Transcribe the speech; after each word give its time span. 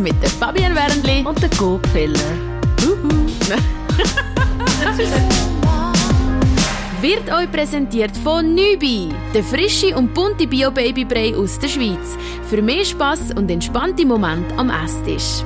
mit 0.00 0.22
der 0.22 0.30
Fabian 0.30 0.74
Wernli 0.74 1.24
und 1.26 1.40
der 1.42 1.50
Gopfeller. 1.50 2.18
Wird 7.00 7.32
euch 7.32 7.50
präsentiert 7.52 8.16
von 8.16 8.54
Nübi, 8.54 9.08
der 9.32 9.44
frische 9.44 9.96
und 9.96 10.12
bunte 10.14 10.46
Bio-Babybrei 10.46 11.36
aus 11.36 11.58
der 11.58 11.68
Schweiz. 11.68 12.16
Für 12.48 12.60
mehr 12.60 12.84
Spass 12.84 13.32
und 13.36 13.50
entspannte 13.50 14.04
Momente 14.04 14.54
am 14.56 14.70
Esstisch. 14.70 15.44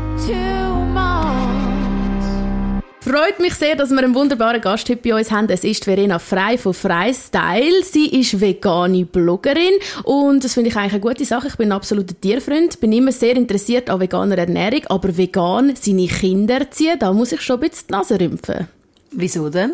Freut 3.12 3.40
mich 3.40 3.52
sehr, 3.56 3.76
dass 3.76 3.90
wir 3.90 3.98
einen 3.98 4.14
wunderbaren 4.14 4.62
Gast 4.62 4.88
heute 4.88 5.02
bei 5.02 5.14
uns 5.14 5.30
haben. 5.30 5.46
Es 5.50 5.64
ist 5.64 5.84
Verena 5.84 6.18
Frei 6.18 6.56
von 6.56 6.72
Freistyle. 6.72 7.84
Sie 7.84 8.06
ist 8.06 8.40
vegane 8.40 9.04
Bloggerin 9.04 9.74
und 10.04 10.42
das 10.42 10.54
finde 10.54 10.70
ich 10.70 10.76
eigentlich 10.76 10.94
eine 10.94 11.02
gute 11.02 11.26
Sache. 11.26 11.48
Ich 11.48 11.56
bin 11.56 11.68
ein 11.68 11.72
absoluter 11.72 12.18
Tierfreund, 12.18 12.80
bin 12.80 12.90
immer 12.90 13.12
sehr 13.12 13.36
interessiert 13.36 13.90
an 13.90 14.00
veganer 14.00 14.38
Ernährung, 14.38 14.86
aber 14.86 15.14
vegan 15.14 15.74
seine 15.78 16.06
Kinder 16.06 16.60
erziehen, 16.60 16.98
da 16.98 17.12
muss 17.12 17.32
ich 17.32 17.42
schon 17.42 17.56
ein 17.56 17.68
bisschen 17.68 17.88
die 17.90 17.92
Nase 17.92 18.18
rümpfen. 18.18 18.68
Wieso 19.14 19.50
denn? 19.50 19.72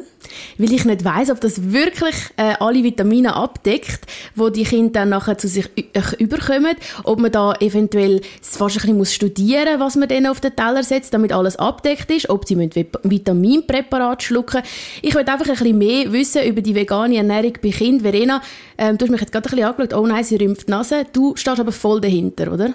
Weil 0.59 0.73
ich 0.73 0.85
nicht 0.85 1.05
weiß, 1.05 1.31
ob 1.31 1.41
das 1.41 1.71
wirklich 1.71 2.17
äh, 2.37 2.55
alle 2.59 2.83
Vitamine 2.83 3.37
abdeckt, 3.37 4.01
wo 4.35 4.49
die 4.49 4.65
Kinder 4.65 5.01
dann 5.01 5.11
nachher 5.11 5.39
zu 5.39 5.47
sich 5.47 5.71
äh, 5.77 6.01
überkommen. 6.19 6.75
Ob 7.05 7.21
man 7.21 7.31
da 7.31 7.55
eventuell 7.61 8.21
fast 8.43 8.77
ein 8.77 8.81
bisschen 8.81 8.99
muss 8.99 9.15
studieren, 9.15 9.79
was 9.79 9.95
man 9.95 10.09
denen 10.09 10.27
auf 10.27 10.41
den 10.41 10.57
Teller 10.57 10.83
setzt, 10.83 11.15
damit 11.15 11.33
alles 11.33 11.57
abdeckt 11.57 12.11
ist. 12.11 12.31
Ob 12.31 12.49
sie 12.49 12.57
mit 12.57 12.75
Vitaminpräparat 12.75 14.25
schlucken. 14.25 14.63
Ich 15.03 15.15
will 15.15 15.21
einfach 15.21 15.47
ein 15.47 15.53
bisschen 15.53 15.79
mehr 15.79 16.13
wissen 16.13 16.43
über 16.43 16.63
die 16.63 16.75
vegane 16.75 17.17
Ernährung 17.17 17.53
bei 17.63 17.71
Kind. 17.71 18.03
Verena, 18.03 18.43
ähm, 18.77 18.99
du 18.99 19.05
hast 19.05 19.11
mich 19.11 19.21
jetzt 19.21 19.33
gerade 19.33 19.49
ein 19.49 19.51
bisschen 19.51 19.67
angeschaut. 19.67 19.95
Oh 19.95 20.07
nein, 20.07 20.25
sie 20.25 20.37
rümpft 20.37 20.67
die 20.67 20.73
Nase. 20.73 21.07
Du 21.13 21.37
stehst 21.37 21.61
aber 21.61 21.73
voll 21.73 22.01
dahinter, 22.01 22.53
oder? 22.53 22.75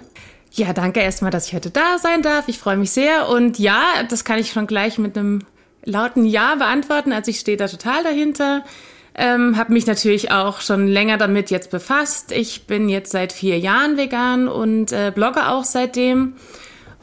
Ja, 0.52 0.72
danke 0.72 1.00
erstmal, 1.00 1.30
dass 1.30 1.48
ich 1.48 1.54
heute 1.54 1.70
da 1.70 1.98
sein 1.98 2.22
darf. 2.22 2.48
Ich 2.48 2.58
freue 2.58 2.76
mich 2.76 2.92
sehr. 2.92 3.28
Und 3.28 3.58
ja, 3.58 3.82
das 4.08 4.24
kann 4.24 4.38
ich 4.38 4.52
schon 4.52 4.66
gleich 4.66 4.98
mit 4.98 5.18
einem 5.18 5.40
lauten 5.84 6.24
Ja 6.24 6.56
beantworten. 6.56 7.12
Also 7.12 7.30
ich 7.30 7.40
stehe 7.40 7.56
da 7.56 7.68
total 7.68 8.02
dahinter. 8.02 8.64
Ähm, 9.16 9.56
habe 9.56 9.72
mich 9.72 9.86
natürlich 9.86 10.32
auch 10.32 10.60
schon 10.60 10.88
länger 10.88 11.18
damit 11.18 11.50
jetzt 11.50 11.70
befasst. 11.70 12.32
Ich 12.32 12.66
bin 12.66 12.88
jetzt 12.88 13.12
seit 13.12 13.32
vier 13.32 13.58
Jahren 13.58 13.96
vegan 13.96 14.48
und 14.48 14.90
äh, 14.90 15.12
blogge 15.14 15.48
auch 15.48 15.64
seitdem. 15.64 16.34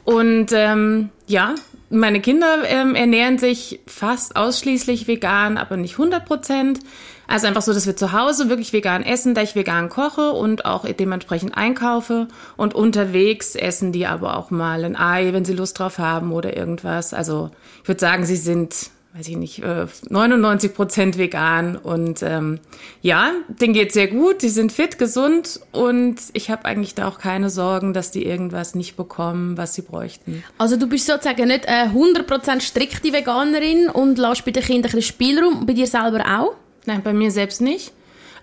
Und 0.04 0.52
ähm, 0.52 1.10
ja, 1.28 1.56
meine 1.92 2.22
Kinder 2.22 2.64
ähm, 2.66 2.96
ernähren 2.96 3.38
sich 3.38 3.82
fast 3.86 4.36
ausschließlich 4.36 5.08
vegan, 5.08 5.58
aber 5.58 5.78
nicht 5.78 5.94
100 5.94 6.26
Prozent. 6.26 6.80
Also 7.28 7.48
einfach 7.48 7.62
so, 7.62 7.74
dass 7.74 7.86
wir 7.86 7.96
zu 7.96 8.12
Hause 8.12 8.50
wirklich 8.50 8.74
vegan 8.74 9.04
essen, 9.04 9.36
da 9.36 9.42
ich 9.42 9.56
vegan 9.56 9.90
koche 9.90 10.32
und 10.32 10.66
auch 10.66 10.86
dementspreinend 10.86 11.56
einkaufe. 11.56 12.28
Und 12.58 12.74
unterwegs 12.74 13.56
essen 13.56 13.92
die 13.92 14.06
aber 14.06 14.38
auch 14.38 14.52
mal 14.52 14.84
ein 14.84 14.98
Ei, 14.98 15.32
wenn 15.32 15.46
sie 15.46 15.54
Lust 15.54 15.80
drauf 15.80 15.98
haben 15.98 16.34
oder 16.34 16.58
irgendwas. 16.58 17.14
Also 17.14 17.52
ich 17.84 17.88
würde 17.88 18.02
sagen, 18.02 18.26
sie 18.26 18.36
sind 18.36 18.90
weiß 19.14 19.28
ich 19.28 19.36
nicht, 19.36 19.62
99 20.10 20.72
äh, 20.72 20.74
Prozent 20.74 21.18
vegan 21.18 21.76
und 21.76 22.24
ähm, 22.24 22.60
ja, 23.02 23.32
denen 23.50 23.74
geht 23.74 23.92
sehr 23.92 24.08
gut, 24.08 24.42
die 24.42 24.50
sind 24.50 24.72
fit, 24.72 24.98
gesund 24.98 25.60
und 25.74 26.16
ich 26.32 26.50
habe 26.50 26.64
eigentlich 26.64 26.96
da 26.96 27.10
auch 27.10 27.20
keine 27.20 27.50
Sorgen, 27.50 27.94
dass 27.94 28.12
die 28.12 28.26
irgendwas 28.26 28.74
nicht 28.74 28.96
bekommen, 28.96 29.58
was 29.58 29.74
sie 29.74 29.82
bräuchten. 29.82 30.44
Also 30.58 30.78
du 30.78 30.88
bist 30.88 31.08
sozusagen 31.08 31.48
nicht 31.48 31.68
eine 31.68 31.90
100 31.90 32.26
Prozent 32.26 32.64
strikte 32.64 33.12
Veganerin 33.12 33.90
und 33.90 34.18
lässt 34.18 34.46
bei 34.46 34.52
den 34.52 34.64
Kindern 34.64 34.92
ein 34.92 34.96
bisschen 34.96 35.02
Spielraum, 35.02 35.66
bei 35.66 35.74
dir 35.74 35.88
selber 35.88 36.24
auch? 36.40 36.56
Nein, 36.86 37.02
bei 37.04 37.14
mir 37.14 37.32
selbst 37.32 37.60
nicht. 37.60 37.92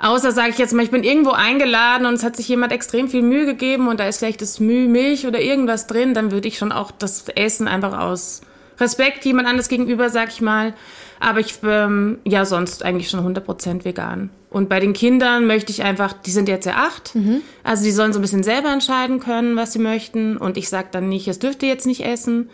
Außer 0.00 0.32
sage 0.32 0.50
ich 0.50 0.58
jetzt 0.58 0.74
mal, 0.74 0.84
ich 0.84 0.90
bin 0.90 1.02
irgendwo 1.02 1.30
eingeladen 1.30 2.06
und 2.06 2.14
es 2.14 2.22
hat 2.22 2.36
sich 2.36 2.46
jemand 2.46 2.72
extrem 2.72 3.08
viel 3.08 3.22
Mühe 3.22 3.46
gegeben 3.46 3.88
und 3.88 3.98
da 3.98 4.06
ist 4.06 4.18
vielleicht 4.18 4.42
das 4.42 4.60
Mühe, 4.60 4.86
Milch 4.86 5.26
oder 5.26 5.40
irgendwas 5.40 5.86
drin, 5.86 6.14
dann 6.14 6.30
würde 6.30 6.46
ich 6.46 6.58
schon 6.58 6.72
auch 6.72 6.92
das 6.92 7.28
Essen 7.30 7.66
einfach 7.66 7.98
aus 7.98 8.42
Respekt 8.80 9.24
jemand 9.24 9.48
anderes 9.48 9.68
gegenüber, 9.68 10.10
sag 10.10 10.28
ich 10.30 10.40
mal. 10.40 10.74
Aber 11.20 11.40
ich, 11.40 11.54
ähm, 11.64 12.18
ja, 12.24 12.44
sonst 12.44 12.84
eigentlich 12.84 13.10
schon 13.10 13.20
100% 13.20 13.84
vegan. 13.84 14.30
Und 14.50 14.68
bei 14.68 14.80
den 14.80 14.92
Kindern 14.92 15.46
möchte 15.46 15.72
ich 15.72 15.82
einfach, 15.82 16.12
die 16.12 16.30
sind 16.30 16.48
jetzt 16.48 16.64
ja 16.64 16.74
acht, 16.76 17.14
mhm. 17.14 17.42
also 17.64 17.84
die 17.84 17.90
sollen 17.90 18.12
so 18.12 18.18
ein 18.18 18.22
bisschen 18.22 18.42
selber 18.42 18.72
entscheiden 18.72 19.20
können, 19.20 19.56
was 19.56 19.72
sie 19.72 19.78
möchten. 19.78 20.36
Und 20.36 20.56
ich 20.56 20.68
sag 20.68 20.92
dann 20.92 21.08
nicht, 21.08 21.28
es 21.28 21.38
dürft 21.38 21.62
ihr 21.62 21.68
jetzt 21.68 21.86
nicht 21.86 22.04
essen. 22.04 22.48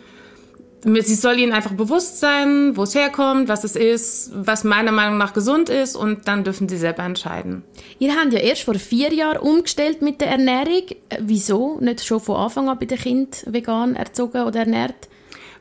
Sie 0.83 1.15
soll 1.15 1.39
ihnen 1.39 1.51
einfach 1.51 1.71
bewusst 1.71 2.19
sein, 2.19 2.77
wo 2.77 2.83
es 2.83 2.93
herkommt, 2.93 3.47
was 3.47 3.63
es 3.63 3.75
ist, 3.75 4.31
was 4.35 4.63
meiner 4.63 4.91
Meinung 4.91 5.17
nach 5.17 5.33
gesund 5.33 5.67
ist 5.69 5.95
und 5.95 6.27
dann 6.27 6.43
dürfen 6.43 6.69
sie 6.69 6.77
selber 6.77 7.01
entscheiden. 7.01 7.63
Ihr 7.97 8.15
habt 8.15 8.31
ja 8.31 8.39
erst 8.39 8.63
vor 8.63 8.75
vier 8.75 9.11
Jahren 9.11 9.37
umgestellt 9.37 10.03
mit 10.03 10.21
der 10.21 10.27
Ernährung. 10.27 10.83
Äh, 11.09 11.17
wieso? 11.21 11.79
Nicht 11.79 12.05
schon 12.05 12.19
von 12.19 12.35
Anfang 12.35 12.69
an 12.69 12.77
bei 12.77 12.85
den 12.85 12.99
Kindern 12.99 13.31
vegan 13.47 13.95
erzogen 13.95 14.43
oder 14.43 14.59
ernährt? 14.59 15.07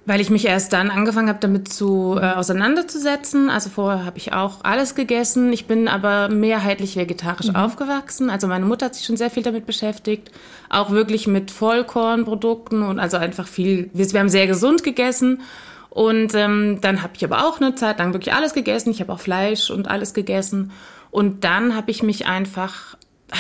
Weil 0.07 0.21
ich 0.21 0.29
mich 0.29 0.45
erst 0.45 0.75
dann 0.75 0.91
angefangen 0.91 1.29
habe, 1.29 1.39
damit 1.41 1.73
zu 1.73 2.19
äh, 2.21 2.33
auseinanderzusetzen. 2.33 3.49
Also 3.49 3.71
vorher 3.71 4.05
habe 4.05 4.19
ich 4.19 4.35
auch 4.35 4.59
alles 4.63 4.95
gegessen. 4.95 5.51
Ich 5.51 5.67
bin 5.67 5.89
aber 5.89 6.29
mehrheitlich 6.29 6.97
vegetarisch 6.97 7.49
mhm. 7.49 7.57
aufgewachsen. 7.57 8.29
Also 8.29 8.47
meine 8.47 8.67
Mutter 8.67 8.87
hat 8.87 8.95
sich 8.95 9.07
schon 9.07 9.17
sehr 9.17 9.31
viel 9.31 9.43
damit 9.43 9.65
beschäftigt. 9.65 10.31
Auch 10.69 10.91
wirklich 10.91 11.27
mit 11.27 11.51
Vollkornprodukten 11.51 12.83
und 12.83 12.99
also 12.99 13.17
einfach 13.17 13.49
viel. 13.49 13.89
Wir, 13.95 14.13
wir 14.13 14.21
haben 14.21 14.29
sehr 14.29 14.47
gesund 14.47 14.83
gegessen. 14.83 15.41
Und 15.89 16.35
ähm, 16.35 16.81
dann 16.83 17.03
habe 17.03 17.15
ich 17.17 17.25
aber 17.25 17.47
auch 17.47 17.61
eine 17.61 17.75
Zeit 17.75 17.99
lang 17.99 18.13
wirklich 18.13 18.35
alles 18.35 18.53
gegessen. 18.53 18.91
Ich 18.91 19.01
habe 19.01 19.13
auch 19.13 19.21
Fleisch 19.21 19.71
und 19.71 19.89
alles 19.89 20.13
gegessen. 20.13 20.73
Und 21.11 21.45
dann 21.45 21.75
habe 21.75 21.91
ich 21.91 22.03
mich 22.03 22.27
einfach 22.27 22.97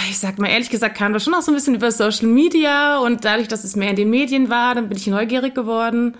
ich 0.08 0.18
sag 0.18 0.38
mal 0.38 0.48
ehrlich 0.48 0.70
gesagt, 0.70 0.96
kam 0.96 1.12
das 1.12 1.22
schon 1.22 1.34
auch 1.34 1.42
so 1.42 1.52
ein 1.52 1.54
bisschen 1.54 1.74
über 1.74 1.92
Social 1.92 2.26
Media 2.26 2.98
und 2.98 3.24
dadurch, 3.24 3.46
dass 3.46 3.62
es 3.62 3.76
mehr 3.76 3.90
in 3.90 3.96
den 3.96 4.10
Medien 4.10 4.48
war, 4.48 4.74
dann 4.74 4.88
bin 4.88 4.96
ich 4.96 5.06
neugierig 5.06 5.54
geworden 5.54 6.16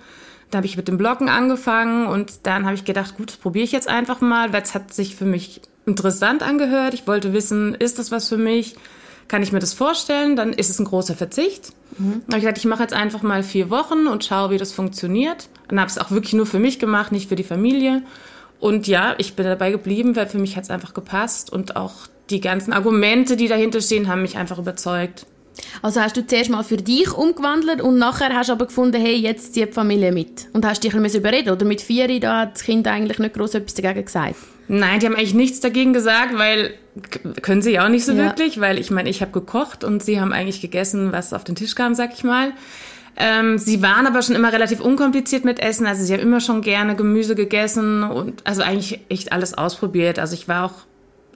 da 0.55 0.59
habe 0.59 0.67
ich 0.69 0.77
mit 0.77 0.87
dem 0.87 0.99
Bloggen 0.99 1.29
angefangen 1.29 2.07
und 2.07 2.47
dann 2.47 2.65
habe 2.65 2.77
ich 2.77 2.85
gedacht, 2.85 3.17
gut, 3.17 3.31
das 3.31 3.37
probiere 3.39 3.65
ich 3.65 3.73
jetzt 3.73 3.89
einfach 3.89 4.21
mal, 4.21 4.53
weil 4.53 4.63
es 4.63 4.73
hat 4.73 4.95
sich 4.95 5.17
für 5.17 5.25
mich 5.25 5.61
interessant 5.85 6.45
angehört. 6.45 6.95
Ich 6.95 7.09
wollte 7.09 7.33
wissen, 7.33 7.75
ist 7.75 7.99
das 7.99 8.13
was 8.13 8.29
für 8.29 8.37
mich? 8.37 8.77
Kann 9.27 9.43
ich 9.43 9.51
mir 9.51 9.59
das 9.59 9.73
vorstellen? 9.73 10.37
Dann 10.37 10.53
ist 10.53 10.71
es 10.71 10.79
ein 10.79 10.85
großer 10.85 11.17
Verzicht. 11.17 11.73
Mhm. 11.99 12.23
Da 12.27 12.35
habe 12.35 12.39
ich 12.39 12.43
gesagt, 12.43 12.59
ich 12.59 12.67
mache 12.67 12.83
jetzt 12.83 12.95
einfach 12.95 13.23
mal 13.23 13.43
vier 13.43 13.69
Wochen 13.69 14.07
und 14.07 14.25
schaue, 14.25 14.51
wie 14.51 14.59
das 14.59 14.71
funktioniert. 14.71 15.49
Und 15.69 15.81
habe 15.81 15.91
es 15.91 15.99
auch 15.99 16.13
wirklich 16.13 16.35
nur 16.35 16.47
für 16.47 16.61
mich 16.61 16.79
gemacht, 16.79 17.11
nicht 17.11 17.29
für 17.29 17.37
die 17.37 17.43
Familie. 17.43 18.03
Und 18.61 18.87
ja, 18.87 19.17
ich 19.19 19.35
bin 19.35 19.47
dabei 19.47 19.73
geblieben, 19.73 20.15
weil 20.15 20.29
für 20.29 20.39
mich 20.39 20.57
hat 20.57 20.65
es 20.65 20.71
einfach 20.71 20.95
gepasst 20.95 21.53
und 21.53 21.75
auch 21.75 21.95
die 22.31 22.41
ganzen 22.41 22.73
Argumente, 22.73 23.37
die 23.37 23.49
dahinter 23.49 23.81
stehen, 23.81 24.07
haben 24.07 24.23
mich 24.23 24.37
einfach 24.37 24.59
überzeugt. 24.59 25.27
Also 25.83 26.01
hast 26.01 26.17
du 26.17 26.27
zuerst 26.27 26.51
mal 26.51 26.63
für 26.65 26.77
dich 26.77 27.13
umgewandelt 27.13 27.81
und 27.81 27.99
nachher 27.99 28.35
hast 28.35 28.49
du 28.49 28.55
aber 28.55 28.67
gefunden, 28.67 29.01
hey, 29.01 29.15
jetzt 29.15 29.55
zieht 29.55 29.69
die 29.69 29.73
Familie 29.73 30.13
mit. 30.13 30.49
Und 30.53 30.67
hast 30.67 30.83
dich 30.83 30.95
ein 30.95 31.03
bisschen 31.03 31.21
überreden, 31.21 31.51
oder 31.51 31.65
mit 31.65 31.81
vier, 31.81 32.21
da 32.21 32.41
hat 32.41 32.55
das 32.55 32.63
Kind 32.63 32.87
eigentlich 32.89 33.19
nicht 33.19 33.35
groß 33.35 33.55
etwas 33.55 33.75
dagegen 33.75 34.05
gesagt? 34.05 34.37
Nein, 34.67 35.01
die 35.01 35.07
haben 35.07 35.15
eigentlich 35.15 35.35
nichts 35.35 35.61
dagegen 35.61 35.93
gesagt, 35.93 36.39
weil 36.39 36.75
können 37.43 37.61
sie 37.61 37.73
ja 37.73 37.85
auch 37.85 37.89
nicht 37.89 38.05
so 38.05 38.13
ja. 38.13 38.19
wirklich, 38.19 38.61
weil 38.61 38.79
ich 38.79 38.91
meine, 38.91 39.11
ich 39.11 39.21
habe 39.21 39.33
gekocht 39.33 39.85
und 39.85 40.03
sie 40.03 40.21
haben 40.21 40.33
eigentlich 40.33 40.61
gegessen, 40.61 41.13
was 41.13 41.33
auf 41.33 41.45
den 41.45 41.55
Tisch 41.55 41.75
kam, 41.75 41.95
sag 41.95 42.15
ich 42.15 42.25
mal. 42.25 42.53
Ähm, 43.17 43.59
sie 43.59 43.83
waren 43.83 44.07
aber 44.07 44.23
schon 44.23 44.35
immer 44.35 44.53
relativ 44.53 44.81
unkompliziert 44.81 45.45
mit 45.45 45.61
Essen, 45.61 45.87
also 45.87 46.03
sie 46.03 46.13
haben 46.13 46.21
immer 46.21 46.41
schon 46.41 46.63
gerne 46.63 46.97
Gemüse 46.97 47.35
gegessen 47.35 48.03
und 48.03 48.45
also 48.47 48.63
eigentlich 48.63 49.01
echt 49.09 49.33
alles 49.33 49.55
ausprobiert. 49.55 50.19
Also 50.19 50.35
ich 50.35 50.49
war 50.49 50.65
auch 50.65 50.75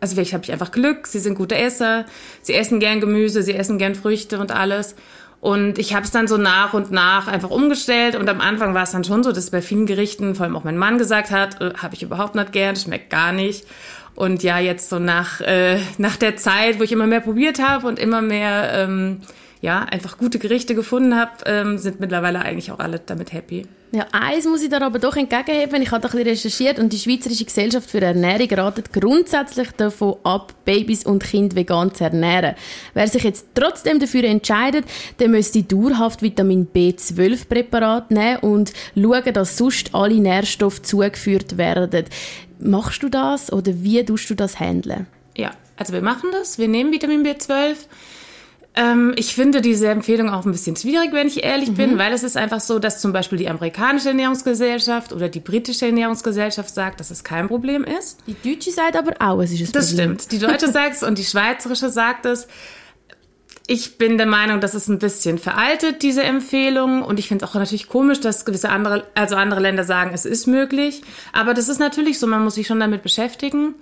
also 0.01 0.15
vielleicht 0.15 0.33
habe 0.33 0.45
ich 0.45 0.53
einfach 0.53 0.71
Glück, 0.71 1.07
sie 1.07 1.19
sind 1.19 1.35
gute 1.35 1.57
Esser, 1.57 2.07
sie 2.43 2.55
essen 2.55 2.81
gern 2.81 3.01
Gemüse, 3.01 3.43
sie 3.43 3.55
essen 3.55 3.79
gern 3.79 3.95
Früchte 3.95 4.39
und 4.39 4.53
alles. 4.53 4.95
Und 5.41 5.79
ich 5.79 5.95
habe 5.95 6.05
es 6.05 6.11
dann 6.11 6.27
so 6.27 6.37
nach 6.37 6.75
und 6.75 6.91
nach 6.91 7.29
einfach 7.29 7.51
umgestellt. 7.51 8.17
Und 8.17 8.29
am 8.29 8.41
Anfang 8.41 8.75
war 8.75 8.83
es 8.83 8.91
dann 8.91 9.05
schon 9.05 9.23
so, 9.23 9.31
dass 9.31 9.51
bei 9.51 9.63
vielen 9.63 9.87
Gerichten, 9.87 10.35
vor 10.35 10.45
allem 10.45 10.57
auch 10.57 10.65
mein 10.65 10.77
Mann 10.77 10.99
gesagt 10.99 11.31
hat, 11.31 11.61
äh, 11.61 11.75
habe 11.75 11.95
ich 11.95 12.03
überhaupt 12.03 12.35
nicht 12.35 12.53
gern, 12.53 12.75
schmeckt 12.75 13.11
gar 13.11 13.33
nicht. 13.33 13.65
Und 14.17 14.43
ja, 14.43 14.59
jetzt 14.59 14.89
so 14.89 14.99
nach, 14.99 15.41
äh, 15.41 15.79
nach 15.97 16.17
der 16.17 16.37
Zeit, 16.37 16.81
wo 16.81 16.83
ich 16.83 16.91
immer 16.91 17.07
mehr 17.07 17.21
probiert 17.21 17.63
habe 17.63 17.87
und 17.87 18.01
immer 18.01 18.21
mehr 18.21 18.73
ähm, 18.75 19.21
ja, 19.61 19.81
einfach 19.81 20.19
gute 20.19 20.39
Gerichte 20.39 20.75
gefunden 20.75 21.17
habe, 21.17 21.33
ähm, 21.47 21.79
sind 21.79 22.01
mittlerweile 22.01 22.41
eigentlich 22.41 22.71
auch 22.71 22.79
alle 22.79 23.01
damit 23.01 23.33
happy. 23.33 23.67
Ja, 23.91 24.07
eins 24.13 24.45
muss 24.45 24.63
ich 24.63 24.69
da 24.69 24.81
aber 24.83 24.99
doch 24.99 25.17
entgegenheben. 25.17 25.81
Ich 25.81 25.91
habe 25.91 26.03
da 26.03 26.09
ein 26.09 26.13
bisschen 26.13 26.29
recherchiert 26.29 26.79
und 26.79 26.93
die 26.93 26.99
Schweizerische 26.99 27.47
Gesellschaft 27.47 27.91
für 27.91 28.03
Ernährung 28.03 28.51
ratet 28.51 28.93
grundsätzlich 28.93 29.71
davon 29.73 30.17
ab, 30.25 30.53
Babys 30.67 31.07
und 31.07 31.25
Kinder 31.25 31.57
vegan 31.57 31.95
zu 31.95 32.05
ernähren. 32.05 32.55
Wer 32.93 33.09
sich 33.09 33.23
jetzt 33.23 33.47
trotzdem 33.55 33.99
dafür 33.99 34.25
entscheidet, 34.25 34.85
der 35.19 35.29
müsste 35.29 35.63
dauerhaft 35.63 36.21
Vitamin 36.21 36.69
B12 36.73 37.49
Präparat 37.49 38.11
nehmen 38.11 38.41
und 38.41 38.75
schauen, 38.95 39.33
dass 39.33 39.57
sonst 39.57 39.95
alle 39.95 40.21
Nährstoffe 40.21 40.83
zugeführt 40.83 41.57
werden. 41.57 42.05
Machst 42.61 43.03
du 43.03 43.09
das 43.09 43.51
oder 43.51 43.73
wie 43.83 44.05
tust 44.05 44.29
du 44.29 44.35
das 44.35 44.61
handeln? 44.61 45.07
Ja, 45.35 45.53
also 45.77 45.95
wir 45.95 46.03
machen 46.03 46.29
das. 46.33 46.59
Wir 46.59 46.69
nehmen 46.69 46.93
Vitamin 46.93 47.25
B12. 47.25 47.77
Ähm, 48.79 49.13
ich 49.17 49.35
finde 49.35 49.61
diese 49.61 49.89
Empfehlung 49.89 50.31
auch 50.31 50.47
ein 50.47 50.53
bisschen 50.53 50.77
schwierig, 50.77 51.13
wenn 51.13 51.27
ich 51.27 51.43
ehrlich 51.43 51.71
mhm. 51.71 51.75
bin, 51.75 51.99
weil 51.99 52.13
es 52.13 52.23
ist 52.23 52.37
einfach 52.37 52.61
so, 52.61 52.79
dass 52.79 53.01
zum 53.01 53.13
Beispiel 53.13 53.37
die 53.37 53.49
amerikanische 53.49 54.11
Ernährungsgesellschaft 54.11 55.13
oder 55.13 55.29
die 55.29 55.41
britische 55.41 55.87
Ernährungsgesellschaft 55.87 56.73
sagt, 56.73 57.01
dass 57.01 57.11
es 57.11 57.25
kein 57.25 57.49
Problem 57.49 57.83
ist. 57.83 58.19
Die 58.29 58.37
deutsche 58.41 58.71
sagt 58.71 58.97
aber 58.97 59.15
auch, 59.19 59.41
es 59.41 59.51
ist 59.51 59.61
ein 59.61 59.73
das 59.73 59.89
Problem. 59.89 60.15
Das 60.15 60.27
stimmt. 60.27 60.33
Die 60.33 60.47
deutsche 60.47 60.69
sagt 60.73 60.95
es 60.95 61.03
und 61.03 61.19
die 61.19 61.25
schweizerische 61.25 61.91
sagt 61.91 62.25
es. 62.25 62.47
ich 63.67 63.99
bin 63.99 64.17
der 64.17 64.27
Meinung, 64.27 64.61
das 64.61 64.77
ist 64.77 64.87
ein 64.87 65.01
bisschen 65.01 65.39
veraltet, 65.39 66.03
diese 66.03 66.23
Empfehlung. 66.23 67.03
Und 67.03 67.19
ich 67.19 67.27
finde 67.27 67.45
es 67.45 67.51
auch 67.51 67.55
natürlich 67.55 67.89
komisch, 67.89 68.21
dass 68.21 68.45
gewisse 68.45 68.71
andere, 68.71 69.09
also 69.17 69.35
andere 69.35 69.59
Länder 69.59 69.83
sagen, 69.83 70.13
es 70.15 70.25
ist 70.25 70.47
möglich. 70.47 71.03
Aber 71.33 71.53
das 71.53 71.69
ist 71.69 71.81
natürlich 71.81 72.21
so, 72.21 72.29
man 72.29 72.45
muss 72.45 72.55
sich 72.55 72.69
schon 72.69 72.79
damit 72.79 73.03
beschäftigen. 73.03 73.75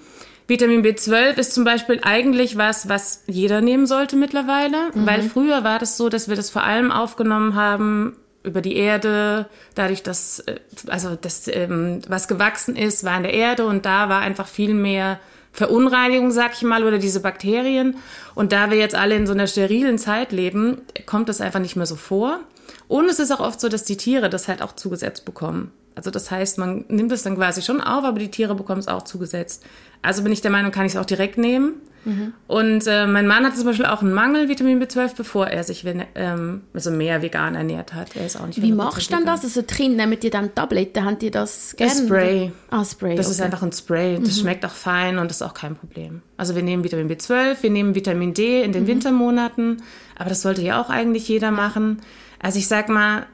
Vitamin 0.49 0.83
B12 0.83 1.39
ist 1.39 1.55
zum 1.55 1.65
Beispiel 1.65 2.01
eigentlich 2.03 2.57
was, 2.57 2.89
was 2.89 3.25
jeder 3.27 3.61
nehmen 3.61 3.87
sollte 3.87 4.17
mittlerweile. 4.17 4.91
Mhm. 4.95 5.07
Weil 5.07 5.23
früher 5.23 5.65
war 5.65 5.79
das 5.79 5.97
so, 5.97 6.09
dass 6.09 6.29
wir 6.29 6.37
das 6.37 6.51
vor 6.51 6.63
allem 6.63 6.93
aufgenommen 6.93 7.55
haben 7.55 8.17
über 8.45 8.61
die 8.61 8.77
Erde, 8.77 9.47
dadurch, 9.75 10.05
dass, 10.05 10.39
äh, 10.41 10.61
also 10.87 11.17
das, 11.21 11.49
ähm, 11.49 12.01
was 12.09 12.29
gewachsen 12.29 12.77
ist, 12.77 13.03
war 13.05 13.17
in 13.17 13.25
der 13.25 13.35
Erde 13.35 13.67
und 13.67 13.85
da 13.85 14.09
war 14.09 14.21
einfach 14.21 14.47
viel 14.47 14.73
mehr 14.73 15.19
Verunreinigung, 15.51 16.31
sag 16.31 16.53
ich 16.53 16.63
mal, 16.63 16.85
oder 16.85 16.99
diese 16.99 17.21
Bakterien. 17.21 17.97
Und 18.35 18.53
da 18.53 18.71
wir 18.71 18.79
jetzt 18.79 18.95
alle 18.95 19.17
in 19.17 19.27
so 19.27 19.33
einer 19.33 19.47
sterilen 19.47 19.99
Zeit 19.99 20.31
leben, 20.31 20.83
kommt 21.07 21.29
das 21.29 21.41
einfach 21.41 21.61
nicht 21.61 21.77
mehr 21.77 21.87
so 21.87 21.97
vor. 21.97 22.41
Und 22.89 23.07
es 23.07 23.19
ist 23.19 23.33
auch 23.33 23.41
oft 23.41 23.61
so, 23.61 23.69
dass 23.69 23.85
die 23.85 23.97
Tiere 23.97 24.29
das 24.29 24.49
halt 24.49 24.63
auch 24.63 24.77
zugesetzt 24.77 25.25
bekommen. 25.25 25.73
Also 25.97 26.11
das 26.11 26.31
heißt, 26.31 26.59
man 26.59 26.85
nimmt 26.89 27.11
es 27.11 27.23
dann 27.23 27.37
quasi 27.37 27.63
schon 27.63 27.81
auf, 27.81 28.05
aber 28.05 28.19
die 28.19 28.31
Tiere 28.31 28.55
bekommen 28.55 28.81
es 28.81 28.87
auch 28.87 29.03
zugesetzt. 29.03 29.65
Also 30.03 30.23
bin 30.23 30.31
ich 30.31 30.43
der 30.43 30.51
Meinung, 30.51 30.71
kann 30.71 30.85
ich 30.85 30.93
es 30.93 30.99
auch 30.99 31.07
direkt 31.07 31.39
nehmen. 31.39 31.81
Mhm. 32.05 32.35
Und 32.47 32.87
äh, 32.87 33.07
mein 33.07 33.27
Mann 33.27 33.45
hatte 33.45 33.57
zum 33.57 33.65
Beispiel 33.65 33.87
auch 33.87 34.03
einen 34.03 34.13
Mangel 34.13 34.49
Vitamin 34.49 34.81
B12, 34.81 35.17
bevor 35.17 35.49
er 35.49 35.65
sich 35.65 35.85
ähm, 36.15 36.63
also 36.73 36.91
mehr 36.91 37.23
vegan 37.23 37.57
ernährt 37.57 37.95
hat. 37.95 38.15
Er 38.15 38.27
ist 38.27 38.39
auch 38.39 38.47
nicht 38.47 38.63
Wie 38.63 38.73
machst 38.73 39.11
du 39.11 39.17
denn 39.17 39.27
das? 39.27 39.43
Also 39.43 39.63
Kinder 39.63 40.07
nehmen 40.07 40.21
dir 40.21 40.31
dann 40.31 40.55
Tabletten, 40.55 41.05
haben 41.05 41.19
die 41.19 41.31
das 41.31 41.75
gerne? 41.77 41.93
Ein 41.93 42.07
Spray. 42.07 42.53
Ah, 42.71 42.85
Spray. 42.85 43.17
Das 43.17 43.27
okay. 43.27 43.35
ist 43.35 43.41
einfach 43.41 43.63
ein 43.63 43.73
Spray. 43.73 44.21
Das 44.21 44.37
mhm. 44.37 44.41
schmeckt 44.43 44.65
auch 44.67 44.71
fein 44.71 45.19
und 45.19 45.31
ist 45.31 45.43
auch 45.43 45.55
kein 45.55 45.75
Problem. 45.75 46.23
Also 46.37 46.55
wir 46.55 46.63
nehmen 46.63 46.85
Vitamin 46.85 47.09
B12, 47.09 47.57
wir 47.63 47.71
nehmen 47.71 47.95
Vitamin 47.95 48.35
D 48.35 48.63
in 48.63 48.73
den 48.73 48.83
mhm. 48.83 48.89
Wintermonaten, 48.89 49.83
aber 50.17 50.29
das 50.29 50.43
sollte 50.43 50.63
ja 50.63 50.81
auch 50.81 50.91
eigentlich 50.91 51.27
jeder 51.27 51.51
machen. 51.51 52.03
Also 52.39 52.59
ich 52.59 52.69
sag 52.69 52.89
mal, 52.91 53.27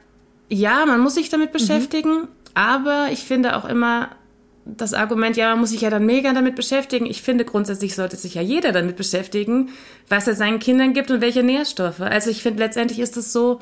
ja, 0.49 0.85
man 0.87 0.99
muss 0.99 1.15
sich 1.15 1.29
damit 1.29 1.53
mhm. 1.53 1.59
Aber 2.53 3.09
ich 3.11 3.19
finde 3.19 3.55
auch 3.55 3.65
immer, 3.65 4.09
das 4.65 4.93
Argument, 4.93 5.35
ja, 5.35 5.49
man 5.49 5.59
muss 5.59 5.71
sich 5.71 5.81
ja 5.81 5.89
dann 5.89 6.05
mega 6.05 6.31
damit 6.33 6.55
beschäftigen. 6.55 7.05
Ich 7.05 7.21
finde, 7.21 7.43
grundsätzlich 7.43 7.95
sollte 7.95 8.15
sich 8.15 8.35
ja 8.35 8.41
jeder 8.41 8.71
damit 8.71 8.95
beschäftigen, 8.95 9.69
was 10.07 10.27
er 10.27 10.35
seinen 10.35 10.59
Kindern 10.59 10.93
gibt 10.93 11.11
und 11.11 11.21
welche 11.21 11.43
Nährstoffe. 11.43 11.99
Also 11.99 12.29
ich 12.29 12.41
finde, 12.41 12.63
letztendlich 12.63 12.99
ist 12.99 13.17
es 13.17 13.33
so, 13.33 13.59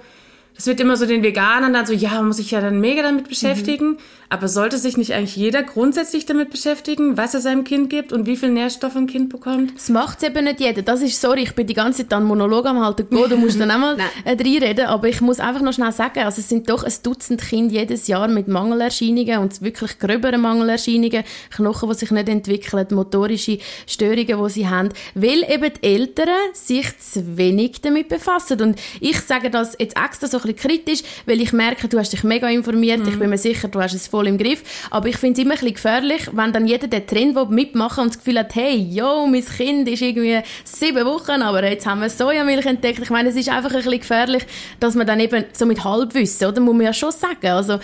das 0.55 0.67
wird 0.67 0.79
immer 0.79 0.97
so 0.97 1.05
den 1.05 1.23
Veganern 1.23 1.73
dann 1.73 1.85
so, 1.85 1.93
ja, 1.93 2.11
man 2.11 2.27
muss 2.27 2.38
sich 2.38 2.51
ja 2.51 2.61
dann 2.61 2.79
mega 2.79 3.01
damit 3.01 3.29
beschäftigen. 3.29 3.91
Mhm. 3.91 3.97
Aber 4.31 4.48
sollte 4.48 4.78
sich 4.78 4.95
nicht 4.95 5.12
eigentlich 5.12 5.36
jeder 5.36 5.62
grundsätzlich 5.62 6.25
damit 6.25 6.51
beschäftigen, 6.51 7.18
was 7.18 7.33
er 7.33 7.42
seinem 7.42 7.66
Kind 7.66 7.89
gibt 7.89 8.13
und 8.13 8.25
wie 8.25 8.38
viel 8.38 8.48
Nährstoffe 8.48 8.95
ein 8.95 9.06
Kind 9.06 9.28
bekommt? 9.28 9.75
Das 9.75 9.89
macht 9.89 10.24
eben 10.24 10.45
nicht 10.45 10.62
jeder. 10.62 10.83
Das 10.83 11.01
ist, 11.01 11.19
sorry, 11.19 11.44
ich 11.44 11.54
bin 11.54 11.68
die 11.68 11.74
ganze 11.74 12.04
Zeit 12.04 12.13
an 12.13 12.24
Monolog 12.24 12.66
am 12.66 12.80
halten. 12.80 13.07
Go, 13.10 13.28
du 13.28 13.36
musst 13.36 13.60
dann 13.60 13.69
auch 13.69 13.78
mal 13.78 13.98
äh, 14.24 14.30
reinreden. 14.30 14.86
Aber 14.86 15.10
ich 15.10 15.19
muss 15.19 15.42
einfach 15.42 15.62
noch 15.62 15.74
schnell 15.74 15.92
sagen, 15.92 16.19
also 16.19 16.39
es 16.39 16.48
sind 16.48 16.69
doch 16.69 16.86
ein 16.86 16.94
Dutzend 17.04 17.42
Kinder 17.42 17.74
jedes 17.74 18.07
Jahr 18.07 18.30
mit 18.30 18.48
Mangelerscheinungen 18.48 19.39
und 19.39 19.62
wirklich 19.62 20.00
gröberen 20.00 20.39
Mangelerscheinungen, 20.39 21.25
Knochen, 21.50 21.89
die 21.89 21.95
sich 21.95 22.12
nicht 22.12 22.30
entwickeln, 22.30 22.88
motorische 22.92 23.57
Störungen, 23.86 24.42
die 24.45 24.50
sie 24.50 24.69
haben, 24.69 24.89
weil 25.13 25.44
eben 25.44 25.74
die 25.74 25.83
Eltern 25.86 26.30
sich 26.54 26.98
zu 27.00 27.36
wenig 27.36 27.81
damit 27.81 28.07
befassen. 28.07 28.62
Und 28.62 28.80
ich 29.01 29.19
sage 29.19 29.50
das 29.50 29.75
jetzt 29.78 29.98
extra 29.98 30.28
so 30.28 30.38
ein 30.38 30.44
bisschen 30.44 30.69
kritisch, 30.69 31.04
weil 31.25 31.42
ich 31.42 31.51
merke, 31.51 31.89
du 31.89 32.00
hast 32.00 32.13
dich 32.13 32.24
mega 32.24 32.48
informiert, 32.48 33.01
mhm. 33.01 33.10
ich 33.10 33.19
bin 33.19 33.30
mir 33.30 33.38
sicher, 33.38 33.68
du 33.68 33.81
hast 33.81 33.94
es 33.94 34.07
voll 34.21 34.27
im 34.27 34.38
Griff, 34.38 34.63
aber 34.91 35.07
ich 35.07 35.18
finde 35.18 35.41
es 35.41 35.45
immer 35.45 35.56
ein 35.56 35.59
bisschen 35.59 35.73
gefährlich, 35.73 36.29
wenn 36.31 36.53
dann 36.53 36.68
jeder 36.68 36.88
den 36.88 37.07
Trend 37.07 37.50
mitmachen 37.50 38.03
und 38.03 38.09
das 38.09 38.19
Gefühl 38.19 38.39
hat, 38.39 38.53
hey, 38.56 38.75
yo, 38.77 39.25
mein 39.25 39.44
Kind 39.44 39.88
ist 39.89 40.01
irgendwie 40.01 40.39
sieben 40.63 41.06
Wochen, 41.06 41.41
aber 41.41 41.68
jetzt 41.68 41.85
haben 41.85 42.01
wir 42.01 42.09
Sojamilch 42.09 42.65
entdeckt. 42.65 43.00
Ich 43.00 43.09
meine, 43.09 43.29
es 43.29 43.35
ist 43.35 43.50
einfach 43.50 43.71
ein 43.71 43.77
bisschen 43.77 44.00
gefährlich, 44.00 44.44
dass 44.79 44.95
man 44.95 45.07
dann 45.07 45.19
eben 45.19 45.45
so 45.53 45.65
mit 45.65 45.83
Halbwissen, 45.83 46.47
oder, 46.47 46.62
muss 46.62 46.75
man 46.75 46.85
ja 46.85 46.94
schon 46.94 47.12
sagen, 47.12 47.47
also 47.47 47.79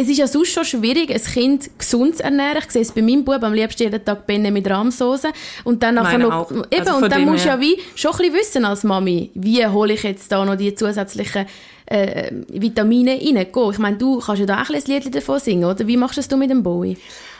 es 0.00 0.08
ist 0.08 0.18
ja 0.18 0.28
sonst 0.28 0.52
schon 0.52 0.64
schwierig, 0.64 1.10
ein 1.10 1.20
Kind 1.20 1.76
gesund 1.76 2.18
zu 2.18 2.22
ernähren. 2.22 2.62
Ich 2.64 2.70
sehe 2.70 2.82
es 2.82 2.92
bei 2.92 3.02
meinem 3.02 3.24
Bub 3.24 3.42
am 3.42 3.52
liebsten 3.52 3.82
jeden 3.82 4.04
Tag 4.04 4.28
Benne 4.28 4.52
mit 4.52 4.70
Rahmsoße. 4.70 5.30
Und 5.64 5.82
dann 5.82 5.96
nachher 5.96 6.18
noch, 6.18 6.52
eben, 6.52 6.64
also 6.78 6.96
und 7.04 7.10
dann 7.10 7.24
musst 7.24 7.44
du 7.44 7.48
ja 7.48 7.60
wie 7.60 7.76
schon 7.96 8.12
ein 8.12 8.18
bisschen 8.18 8.34
wissen 8.34 8.64
als 8.64 8.84
Mami, 8.84 9.32
wie 9.34 9.66
hole 9.66 9.94
ich 9.94 10.04
jetzt 10.04 10.30
da 10.30 10.44
noch 10.44 10.54
die 10.54 10.72
zusätzlichen 10.72 11.46
äh, 11.86 12.30
Vitamine 12.48 13.18
rein. 13.20 13.48
Ich 13.72 13.78
meine, 13.78 13.96
du 13.96 14.20
kannst 14.20 14.38
ja 14.38 14.46
da 14.46 14.62
auch 14.62 14.70
ein 14.70 14.82
Lied 14.86 15.12
davon 15.12 15.40
singen, 15.40 15.64
oder? 15.64 15.84
Wie 15.84 15.96
machst 15.96 16.16
du 16.16 16.20
das 16.20 16.38
mit 16.38 16.50
dem 16.50 16.62
Bowie? 16.62 16.96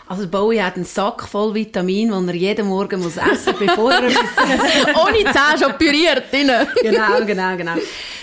Also 0.09 0.27
Bowie 0.27 0.61
hat 0.61 0.77
einen 0.77 0.87
Sack 0.87 1.29
voll 1.29 1.55
Vitamin, 1.55 2.11
den 2.11 2.29
er 2.29 2.35
jeden 2.35 2.67
Morgen 2.67 3.03
muss 3.03 3.19
essen 3.19 3.53
muss, 3.53 3.59
bevor 3.59 3.93
er... 3.93 4.03
Ohne 5.05 5.19
Zähne 5.19 5.59
schon 5.61 5.73
püriert. 5.79 6.25
genau, 6.33 7.25
genau, 7.27 7.57
genau. 7.57 7.75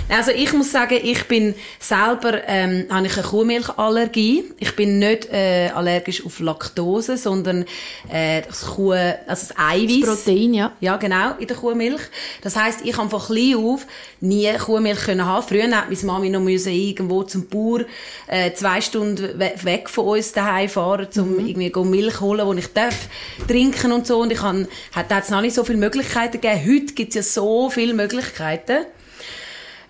Also 0.08 0.30
ich 0.30 0.54
muss 0.54 0.72
sagen, 0.72 1.00
ich 1.02 1.24
bin 1.24 1.56
selber, 1.80 2.48
ähm, 2.48 2.86
habe 2.92 3.08
ich 3.08 3.18
eine 3.18 3.26
Kuhmilchallergie. 3.26 4.44
Ich 4.60 4.76
bin 4.76 5.00
nicht 5.00 5.28
äh, 5.32 5.72
allergisch 5.74 6.24
auf 6.24 6.40
Laktose, 6.40 7.18
sondern 7.18 7.66
äh, 8.12 8.44
das 8.44 8.68
Kuh, 8.68 8.92
also 8.92 9.18
das 9.26 9.54
Eiweiß. 9.58 10.06
Das 10.06 10.24
Protein, 10.24 10.54
ja. 10.54 10.72
Ja, 10.80 10.98
genau, 10.98 11.32
in 11.40 11.48
der 11.48 11.58
Kuhmilch. 11.58 12.02
Das 12.44 12.56
heisst, 12.56 12.82
ich 12.84 12.96
habe 12.98 13.10
von 13.10 13.20
klein 13.20 13.56
auf 13.56 13.88
nie 14.22 14.54
Kuhmilch 14.54 15.06
können 15.06 15.26
haben. 15.26 15.46
Früher 15.48 15.76
hat 15.76 15.90
meine 15.90 16.04
Mami 16.04 16.30
noch 16.30 16.40
müssen 16.40 16.72
irgendwo 16.72 17.24
zum 17.24 17.48
Bauer 17.48 17.82
äh, 18.28 18.54
zwei 18.54 18.82
Stunden 18.82 19.40
we 19.40 19.54
weg 19.64 19.90
von 19.90 20.06
uns 20.06 20.32
daheim 20.34 20.70
fahren, 20.70 21.08
um 21.18 21.34
mhm. 21.34 21.48
irgendwie 21.48 21.84
Milch 21.84 22.22
holen, 22.22 22.48
die 22.56 22.60
ich 22.60 22.74
darf 22.74 23.08
trinken 23.48 23.92
und 23.92 24.06
so. 24.06 24.20
Und 24.20 24.32
ich 24.32 24.42
habe, 24.42 24.68
hat 24.94 25.12
es 25.12 25.30
noch 25.30 25.42
nicht 25.42 25.56
so 25.56 25.64
viele 25.64 25.80
Möglichkeiten 25.80 26.40
gegeben. 26.40 26.62
Heute 26.68 26.94
gibt 26.94 27.10
es 27.10 27.16
ja 27.16 27.24
so 27.24 27.72
viele 27.72 27.96
Möglichkeiten. 27.96 28.86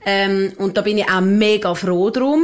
Ähm, 0.06 0.54
und 0.57 0.78
da 0.78 0.81
bin 0.81 0.98
ich 0.98 1.10
auch 1.10 1.22
mega 1.22 1.74
froh 1.74 2.12
drum. 2.12 2.44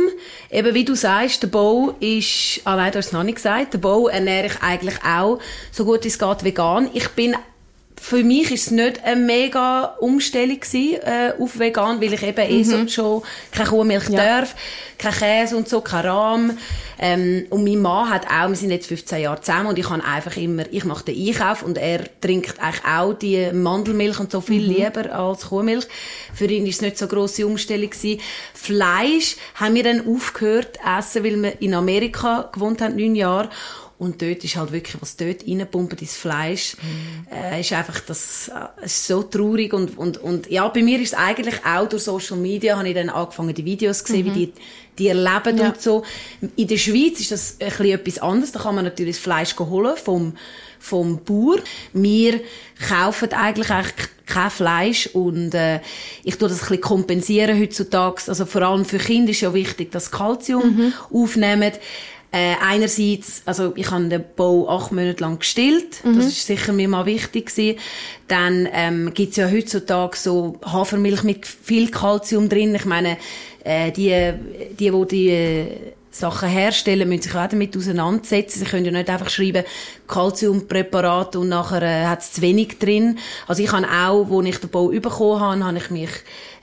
Eben 0.49 0.73
wie 0.73 0.83
du 0.83 0.95
sagst, 0.95 1.43
der 1.43 1.47
Bau 1.47 1.95
ist, 1.99 2.61
ah 2.65 2.75
nein, 2.75 2.91
du 2.91 2.97
hast 2.97 3.07
es 3.07 3.11
noch 3.13 3.23
nicht 3.23 3.35
gesagt, 3.35 3.73
der 3.73 3.79
Bau 3.79 4.07
ernähre 4.07 4.47
ich 4.47 4.61
eigentlich 4.61 4.95
auch 5.05 5.39
so 5.71 5.85
gut 5.85 6.05
es 6.05 6.17
geht 6.17 6.43
vegan. 6.43 6.89
Ich 6.93 7.09
bin 7.09 7.35
für 7.99 8.23
mich 8.23 8.51
ist 8.51 8.67
es 8.67 8.71
nicht 8.71 9.03
eine 9.03 9.19
mega 9.19 9.95
Umstellung 9.99 10.59
gewesen, 10.59 11.01
äh, 11.01 11.33
auf 11.39 11.59
vegan, 11.59 12.01
weil 12.01 12.13
ich 12.13 12.23
eben 12.23 12.49
eh 12.49 12.63
so 12.63 12.77
mhm. 12.77 12.89
schon 12.89 13.23
keine 13.51 13.69
Kuhmilch 13.69 14.09
ja. 14.09 14.39
darf, 14.39 14.55
kein 14.97 15.13
Käse 15.13 15.57
und 15.57 15.67
so, 15.67 15.81
kein 15.81 16.05
Rahm. 16.05 16.57
Ähm, 16.99 17.45
und 17.49 17.63
mein 17.63 17.81
Mann 17.81 18.09
hat 18.09 18.27
auch, 18.27 18.49
wir 18.49 18.55
sind 18.55 18.71
jetzt 18.71 18.87
15 18.87 19.21
Jahre 19.21 19.41
zusammen 19.41 19.67
und 19.67 19.79
ich 19.79 19.87
kann 19.87 20.01
einfach 20.01 20.37
immer, 20.37 20.63
ich 20.71 20.85
mache 20.85 21.05
den 21.05 21.27
Einkauf 21.27 21.63
und 21.63 21.77
er 21.77 22.01
trinkt 22.21 22.59
eigentlich 22.59 22.85
auch 22.85 23.13
die 23.13 23.51
Mandelmilch 23.51 24.19
und 24.19 24.31
so 24.31 24.41
viel 24.41 24.61
mhm. 24.61 24.75
lieber 24.75 25.13
als 25.13 25.47
Kuhmilch. 25.47 25.87
Für 26.33 26.45
ihn 26.45 26.65
ist 26.67 26.75
es 26.75 26.81
nicht 26.81 26.97
so 26.97 27.05
eine 27.05 27.13
grosse 27.13 27.45
Umstellung 27.47 27.89
gewesen. 27.89 28.21
Fleisch 28.53 29.37
haben 29.55 29.75
wir 29.75 29.83
dann 29.83 30.07
aufgehört 30.07 30.79
essen, 30.97 31.23
weil 31.23 31.41
wir 31.41 31.61
in 31.61 31.73
Amerika 31.73 32.49
gewohnt 32.53 32.81
haben, 32.81 32.95
neun 32.95 33.15
Jahre. 33.15 33.49
Und 34.01 34.19
dort 34.19 34.43
ist 34.43 34.55
halt 34.55 34.71
wirklich, 34.71 34.99
was 34.99 35.15
dort 35.15 35.47
reinpumpt, 35.47 36.01
ins 36.01 36.17
Fleisch, 36.17 36.75
mhm. 36.81 37.27
äh, 37.31 37.61
ist 37.61 37.71
einfach, 37.71 37.99
das 37.99 38.47
äh, 38.47 38.85
ist 38.85 39.05
so 39.05 39.21
traurig. 39.21 39.73
Und, 39.73 39.95
und, 39.95 40.17
und 40.17 40.49
ja, 40.49 40.67
bei 40.69 40.81
mir 40.81 40.99
ist 40.99 41.13
es 41.13 41.19
eigentlich 41.19 41.63
auch 41.63 41.87
durch 41.87 42.01
Social 42.01 42.37
Media, 42.37 42.79
habe 42.79 42.89
ich 42.89 42.95
dann 42.95 43.09
angefangen, 43.09 43.53
die 43.53 43.63
Videos 43.63 44.03
zu 44.03 44.13
sehen, 44.13 44.25
mhm. 44.25 44.33
wie 44.33 44.47
die, 44.47 44.53
die 44.97 45.07
erleben 45.09 45.55
ja. 45.55 45.67
und 45.67 45.79
so. 45.79 46.03
In 46.55 46.67
der 46.67 46.77
Schweiz 46.77 47.19
ist 47.19 47.31
das 47.31 47.57
ein 47.59 47.67
bisschen 47.67 47.85
etwas 47.91 48.17
anderes. 48.17 48.51
Da 48.51 48.61
kann 48.61 48.73
man 48.73 48.85
natürlich 48.85 49.17
das 49.17 49.23
Fleisch 49.23 49.55
holen 49.59 49.95
vom, 50.03 50.35
vom 50.79 51.23
Bauer. 51.23 51.59
Wir 51.93 52.41
kaufen 52.89 53.31
eigentlich, 53.33 53.69
eigentlich 53.69 54.09
kein 54.25 54.49
Fleisch 54.49 55.07
und 55.13 55.53
äh, 55.53 55.79
ich 56.23 56.37
tue 56.37 56.47
das 56.47 56.59
ein 56.59 56.69
bisschen 56.69 56.81
kompensieren 56.81 57.59
heutzutage. 57.59 58.23
Also 58.27 58.45
vor 58.45 58.63
allem 58.63 58.85
für 58.85 58.97
Kinder 58.97 59.29
ist 59.29 59.41
ja 59.41 59.53
wichtig, 59.53 59.91
dass 59.91 60.09
Kalzium 60.09 60.75
mhm. 60.75 60.93
aufnehmen. 61.13 61.73
Äh, 62.33 62.55
einerseits, 62.61 63.41
also 63.45 63.73
ich 63.75 63.91
habe 63.91 64.05
den 64.05 64.23
Bau 64.37 64.69
acht 64.69 64.93
Monate 64.93 65.21
lang 65.21 65.39
gestillt, 65.39 66.03
mhm. 66.05 66.15
das 66.15 66.27
ist 66.27 66.47
sicher 66.47 66.71
mir 66.71 66.87
mal 66.87 67.05
wichtig 67.05 67.47
gewesen. 67.47 67.77
Dann 68.29 68.69
ähm, 68.71 69.13
gibt's 69.13 69.35
ja 69.35 69.51
heutzutage 69.51 70.15
so 70.15 70.57
Hafermilch 70.65 71.23
mit 71.23 71.45
viel 71.45 71.91
Kalzium 71.91 72.47
drin. 72.47 72.73
Ich 72.73 72.85
meine, 72.85 73.17
äh, 73.65 73.91
die, 73.91 74.33
die, 74.79 74.93
wo 74.93 75.03
die 75.03 75.29
äh, 75.29 75.67
Sachen 76.09 76.49
herstellen, 76.49 77.07
müssen 77.07 77.23
sich 77.23 77.35
auch 77.35 77.47
damit 77.47 77.75
auseinandersetzen. 77.75 78.59
Sie 78.59 78.65
können 78.65 78.85
ja 78.85 78.91
nicht 78.91 79.09
einfach 79.09 79.29
schreiben, 79.29 79.63
Calciumpräparat 80.07 81.35
und 81.37 81.49
nachher 81.49 81.81
äh, 81.81 82.05
hat 82.05 82.21
es 82.21 82.33
zu 82.33 82.41
wenig 82.41 82.79
drin. 82.79 83.17
Also 83.47 83.63
ich 83.63 83.71
habe 83.71 83.87
auch, 83.87 84.29
wo 84.29 84.41
ich 84.41 84.57
den 84.57 84.69
Bau 84.69 84.87
bekommen 84.87 85.39
habe, 85.39 85.65
habe 85.65 85.77
ich 85.77 85.89
mich 85.89 86.11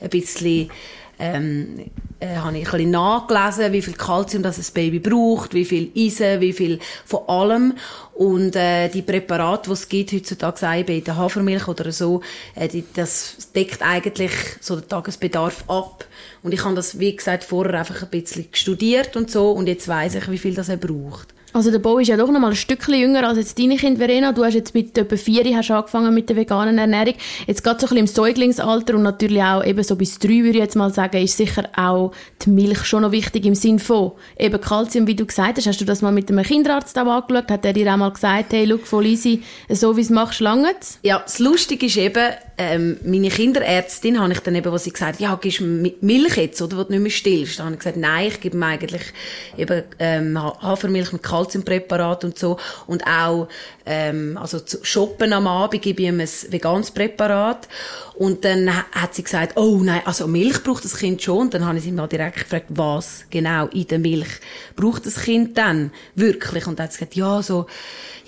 ein 0.00 0.10
bisschen 0.10 0.70
ähm, 1.18 1.90
äh, 2.20 2.36
habe 2.36 2.58
ich 2.58 2.66
ein 2.66 2.70
bisschen 2.72 2.90
nachgelesen, 2.90 3.72
wie 3.72 3.82
viel 3.82 3.94
Kalzium 3.94 4.42
das 4.42 4.58
ein 4.58 4.74
Baby 4.74 4.98
braucht, 4.98 5.54
wie 5.54 5.64
viel 5.64 5.90
Eisen, 5.96 6.40
wie 6.40 6.52
viel 6.52 6.78
von 7.04 7.28
allem. 7.28 7.74
Und 8.14 8.56
äh, 8.56 8.88
die 8.88 9.02
Präparate, 9.02 9.68
die 9.68 9.72
es 9.72 9.88
gibt 9.88 10.12
heutzutage, 10.12 10.58
sei 10.58 10.82
bei 10.82 11.00
der 11.00 11.16
Hafermilch 11.16 11.68
oder 11.68 11.92
so, 11.92 12.22
äh, 12.54 12.66
die, 12.68 12.84
das 12.94 13.36
deckt 13.54 13.82
eigentlich 13.82 14.32
so 14.60 14.76
den 14.76 14.88
Tagesbedarf 14.88 15.64
ab. 15.68 16.06
Und 16.42 16.52
ich 16.52 16.64
habe 16.64 16.74
das, 16.74 16.98
wie 16.98 17.14
gesagt, 17.14 17.44
vorher 17.44 17.78
einfach 17.78 18.02
ein 18.02 18.10
bisschen 18.10 18.48
studiert 18.52 19.16
und 19.16 19.30
so 19.30 19.52
und 19.52 19.68
jetzt 19.68 19.86
weiß 19.86 20.16
ich, 20.16 20.30
wie 20.30 20.38
viel 20.38 20.54
das 20.54 20.68
er 20.68 20.76
braucht. 20.76 21.34
Also 21.52 21.70
der 21.70 21.78
Bo 21.78 21.98
ist 21.98 22.08
ja 22.08 22.16
doch 22.16 22.30
noch 22.30 22.40
mal 22.40 22.50
ein 22.50 22.56
Stückchen 22.56 22.94
jünger 22.94 23.26
als 23.26 23.38
jetzt 23.38 23.58
deine 23.58 23.76
Kind 23.76 23.98
Verena. 23.98 24.32
Du 24.32 24.44
hast 24.44 24.54
jetzt 24.54 24.74
mit 24.74 24.96
etwa 24.98 25.16
vier 25.16 25.44
hast 25.56 25.70
angefangen 25.70 26.12
mit 26.12 26.28
der 26.28 26.36
veganen 26.36 26.78
Ernährung. 26.78 27.14
Jetzt 27.46 27.64
gerade 27.64 27.80
so 27.80 27.86
ein 27.86 27.88
bisschen 27.88 27.98
im 27.98 28.06
Säuglingsalter 28.06 28.94
und 28.94 29.02
natürlich 29.02 29.42
auch 29.42 29.64
eben 29.64 29.82
so 29.82 29.96
bis 29.96 30.18
drei 30.18 30.42
würde 30.42 30.58
ich 30.58 30.64
jetzt 30.64 30.76
mal 30.76 30.92
sagen, 30.92 31.22
ist 31.22 31.36
sicher 31.36 31.64
auch 31.76 32.12
die 32.42 32.50
Milch 32.50 32.84
schon 32.84 33.02
noch 33.02 33.12
wichtig 33.12 33.46
im 33.46 33.54
Sinn 33.54 33.78
von 33.78 34.12
eben 34.38 34.60
Kalzium, 34.60 35.06
wie 35.06 35.16
du 35.16 35.24
gesagt 35.24 35.56
hast. 35.56 35.66
Hast 35.66 35.80
du 35.80 35.84
das 35.84 36.02
mal 36.02 36.12
mit 36.12 36.30
einem 36.30 36.44
Kinderarzt 36.44 36.98
auch 36.98 37.06
angeschaut? 37.06 37.50
Hat 37.50 37.64
er 37.64 37.72
dir 37.72 37.92
auch 37.92 37.96
mal 37.96 38.10
gesagt, 38.10 38.52
hey, 38.52 38.66
schau, 38.68 38.78
voll 38.78 39.06
easy, 39.06 39.42
so 39.70 39.96
wie 39.96 40.02
es 40.02 40.10
machst, 40.10 40.40
lange 40.40 40.68
Ja, 41.02 41.20
das 41.20 41.38
Lustige 41.38 41.86
ist 41.86 41.96
eben, 41.96 42.32
ähm, 42.58 42.98
meine 43.04 43.28
Kinderärztin 43.28 44.20
habe 44.20 44.32
ich 44.32 44.40
dann 44.40 44.54
eben, 44.54 44.72
was 44.72 44.84
sie 44.84 44.92
gesagt 44.92 45.20
ja, 45.20 45.38
gibst 45.40 45.60
du 45.60 45.64
Milch 45.64 46.36
jetzt, 46.36 46.60
oder, 46.60 46.76
wo 46.76 46.82
du 46.82 46.92
nicht 46.92 47.00
mehr 47.00 47.10
stillst? 47.10 47.58
Dann 47.58 47.66
habe 47.66 47.74
ich 47.74 47.80
gesagt, 47.80 47.96
nein, 47.96 48.28
ich 48.28 48.40
gebe 48.40 48.56
mir 48.56 48.66
eigentlich 48.66 49.02
eben 49.56 49.84
ähm, 49.98 50.42
Hafermilch 50.42 51.12
mit 51.12 51.22
Kalziumpräparat 51.38 52.24
und 52.24 52.38
so. 52.38 52.58
Und 52.86 53.06
auch 53.06 53.48
ähm, 53.86 54.38
also 54.40 54.60
zu 54.60 54.84
shoppen 54.84 55.32
am 55.32 55.46
Abend 55.46 55.82
gebe 55.82 56.02
ich 56.02 56.08
ihm 56.08 56.20
ein 56.20 56.28
veganes 56.50 56.90
Präparat. 56.90 57.68
Und 58.14 58.44
dann 58.44 58.70
hat 58.92 59.14
sie 59.14 59.22
gesagt, 59.22 59.56
oh 59.56 59.78
nein, 59.82 60.02
also 60.04 60.26
Milch 60.26 60.62
braucht 60.62 60.84
das 60.84 60.96
Kind 60.96 61.22
schon. 61.22 61.38
Und 61.38 61.54
dann 61.54 61.64
habe 61.64 61.78
ich 61.78 61.84
sie 61.84 61.92
mal 61.92 62.08
direkt 62.08 62.36
gefragt, 62.36 62.66
was 62.68 63.24
genau 63.30 63.66
in 63.68 63.86
der 63.86 63.98
Milch 63.98 64.40
braucht 64.76 65.06
das 65.06 65.22
Kind 65.22 65.56
dann 65.56 65.92
wirklich? 66.14 66.66
Und 66.66 66.78
dann 66.78 66.84
hat 66.84 66.92
sie 66.92 66.98
gesagt, 66.98 67.16
ja, 67.16 67.42
so 67.42 67.66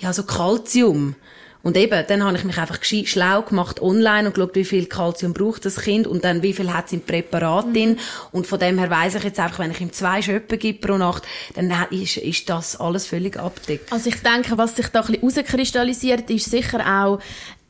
ja, 0.01 0.11
so 0.13 0.23
Kalzium. 0.23 1.15
Und 1.63 1.77
eben, 1.77 2.03
dann 2.07 2.23
habe 2.23 2.37
ich 2.37 2.43
mich 2.43 2.57
einfach 2.57 2.83
schlau 2.83 3.43
gemacht 3.43 3.81
online 3.81 4.27
und 4.27 4.35
geschaut, 4.35 4.55
wie 4.55 4.65
viel 4.65 4.85
Kalzium 4.87 5.33
braucht 5.33 5.65
das 5.65 5.81
Kind 5.81 6.07
und 6.07 6.23
dann 6.23 6.41
wie 6.41 6.53
viel 6.53 6.73
hat 6.73 6.87
es 6.87 6.93
im 6.93 7.01
Präparat 7.01 7.67
mhm. 7.67 7.73
drin. 7.73 7.99
Und 8.31 8.47
von 8.47 8.59
dem 8.59 8.79
her 8.79 8.89
weiss 8.89 9.15
ich 9.15 9.23
jetzt 9.23 9.39
einfach, 9.39 9.59
wenn 9.59 9.71
ich 9.71 9.81
ihm 9.81 9.91
zwei 9.91 10.21
Schöppen 10.21 10.57
gebe 10.57 10.79
pro 10.79 10.97
Nacht, 10.97 11.23
dann 11.55 11.71
ist, 11.91 12.17
ist 12.17 12.49
das 12.49 12.79
alles 12.79 13.05
völlig 13.05 13.37
abdeckt. 13.37 13.91
Also 13.91 14.09
ich 14.09 14.21
denke, 14.21 14.57
was 14.57 14.75
sich 14.75 14.87
da 14.87 15.01
ein 15.01 15.07
bisschen 15.07 15.43
rauskristallisiert, 15.43 16.29
ist 16.29 16.49
sicher 16.49 17.03
auch, 17.03 17.19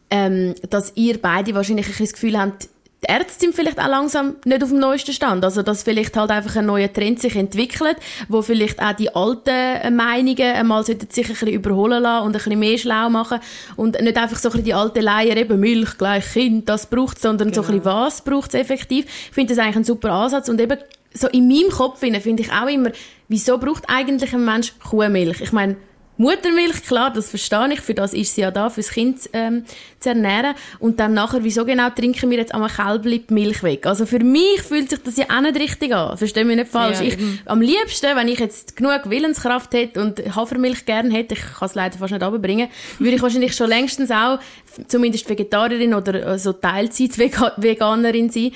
ähm, 0.10 0.56
dass 0.70 0.94
ihr 0.96 1.22
beide 1.22 1.56
wahrscheinlich 1.56 1.86
ein 1.86 1.92
bisschen 1.92 2.06
das 2.06 2.14
Gefühl 2.14 2.38
habt, 2.40 2.70
die 3.03 3.12
Ärzte 3.12 3.39
sind 3.39 3.55
vielleicht 3.55 3.79
auch 3.79 3.88
langsam 3.88 4.36
nicht 4.46 4.62
auf 4.62 4.70
dem 4.70 4.79
neuesten 4.79 5.13
Stand. 5.13 5.43
Also, 5.43 5.63
dass 5.63 5.81
vielleicht 5.81 6.15
halt 6.15 6.29
einfach 6.29 6.55
ein 6.58 6.67
neuer 6.67 6.91
Trend 6.91 7.20
sich 7.20 7.36
entwickelt, 7.36 7.98
wo 8.29 8.43
vielleicht 8.43 8.79
auch 8.79 8.93
die 8.93 9.13
alten 9.15 9.96
Meinungen 9.96 10.53
einmal 10.53 10.84
sich 10.86 11.00
ein 11.00 11.08
bisschen 11.08 11.48
überholen 11.48 12.03
lassen 12.03 12.25
und 12.25 12.36
ein 12.36 12.43
bisschen 12.43 12.60
mehr 12.60 12.77
schlau 12.77 13.10
machen 13.10 13.39
und 13.75 14.00
nicht 14.00 14.17
einfach 14.17 14.38
so 14.38 14.50
ein 14.50 14.51
bisschen 14.51 14.65
die 14.65 14.74
alte 14.75 15.00
Leier, 15.00 15.36
eben 15.36 15.60
Milch 15.60 15.98
gleich 15.98 16.31
Kind, 16.31 16.70
das 16.70 16.86
braucht 16.86 17.20
sondern 17.20 17.50
genau. 17.50 17.63
so 17.63 17.72
ein 17.72 17.79
bisschen 17.79 17.86
was 17.86 18.22
braucht 18.22 18.53
es 18.53 18.60
effektiv. 18.60 19.05
Ich 19.05 19.34
finde 19.34 19.55
das 19.55 19.63
eigentlich 19.63 19.77
ein 19.77 19.84
super 19.84 20.12
Ansatz 20.12 20.48
und 20.48 20.62
eben 20.62 20.77
so 21.13 21.27
in 21.27 21.48
meinem 21.48 21.70
Kopf 21.70 22.00
finde 22.00 22.20
ich 22.20 22.51
auch 22.51 22.67
immer, 22.67 22.91
wieso 23.27 23.58
braucht 23.58 23.84
eigentlich 23.88 24.34
ein 24.34 24.46
Mensch 24.46 24.74
Kuhmilch? 24.79 25.41
Ich 25.41 25.51
meine, 25.51 25.75
Muttermilch, 26.22 26.84
klar, 26.84 27.12
das 27.12 27.32
verstehe 27.32 27.74
ich, 27.74 27.82
für 27.82 27.96
das 27.96 28.13
ist 28.13 28.36
sie 28.36 28.42
ja 28.42 28.51
da, 28.51 28.70
fürs 28.70 28.90
Kind 28.90 29.28
ähm, 29.34 29.66
zu 30.00 30.10
ernähren. 30.10 30.54
Und 30.78 31.00
dann 31.00 31.16
nachher, 31.16 31.44
wieso 31.44 31.66
genau 31.66 31.90
trinken 31.90 32.30
wir 32.30 32.38
jetzt 32.38 32.54
einmal 32.54 32.70
Kälbli 32.70 33.25
die 33.28 33.34
Milch 33.34 33.63
weg? 33.63 33.88
Also 33.88 34.06
für 34.06 34.20
mich 34.20 34.62
fühlt 34.62 34.92
sich 34.92 35.01
das 35.01 35.18
ja 35.18 35.25
auch 35.36 35.42
nicht 35.42 35.56
richtig 35.60 35.96
an. 35.96 36.16
Versteh 36.16 36.44
mich 36.44 36.58
nicht 36.58 36.70
falsch. 36.70 37.00
Ja. 37.00 37.08
Ich, 37.08 37.18
am 37.46 37.60
liebsten, 37.60 38.16
wenn 38.16 38.28
ich 38.28 38.38
jetzt 38.38 38.75
genug 38.75 39.10
Willenskraft 39.10 39.74
hätte 39.74 40.00
und 40.00 40.36
Hafermilch 40.36 40.86
gerne 40.86 41.12
hätte, 41.12 41.34
ich 41.34 41.42
kann 41.42 41.68
es 41.68 41.74
leider 41.74 41.98
fast 41.98 42.13
nicht 42.13 42.24
runterbringen, 42.24 42.68
würde 43.00 43.16
ich 43.16 43.22
wahrscheinlich 43.24 43.56
schon 43.56 43.70
längstens 43.70 44.12
auch 44.12 44.38
zumindest 44.88 45.28
Vegetarierin 45.28 45.96
oder 45.96 46.38
so 46.38 46.54
Teilzeit-Veganerin 46.54 48.30
sein. 48.30 48.51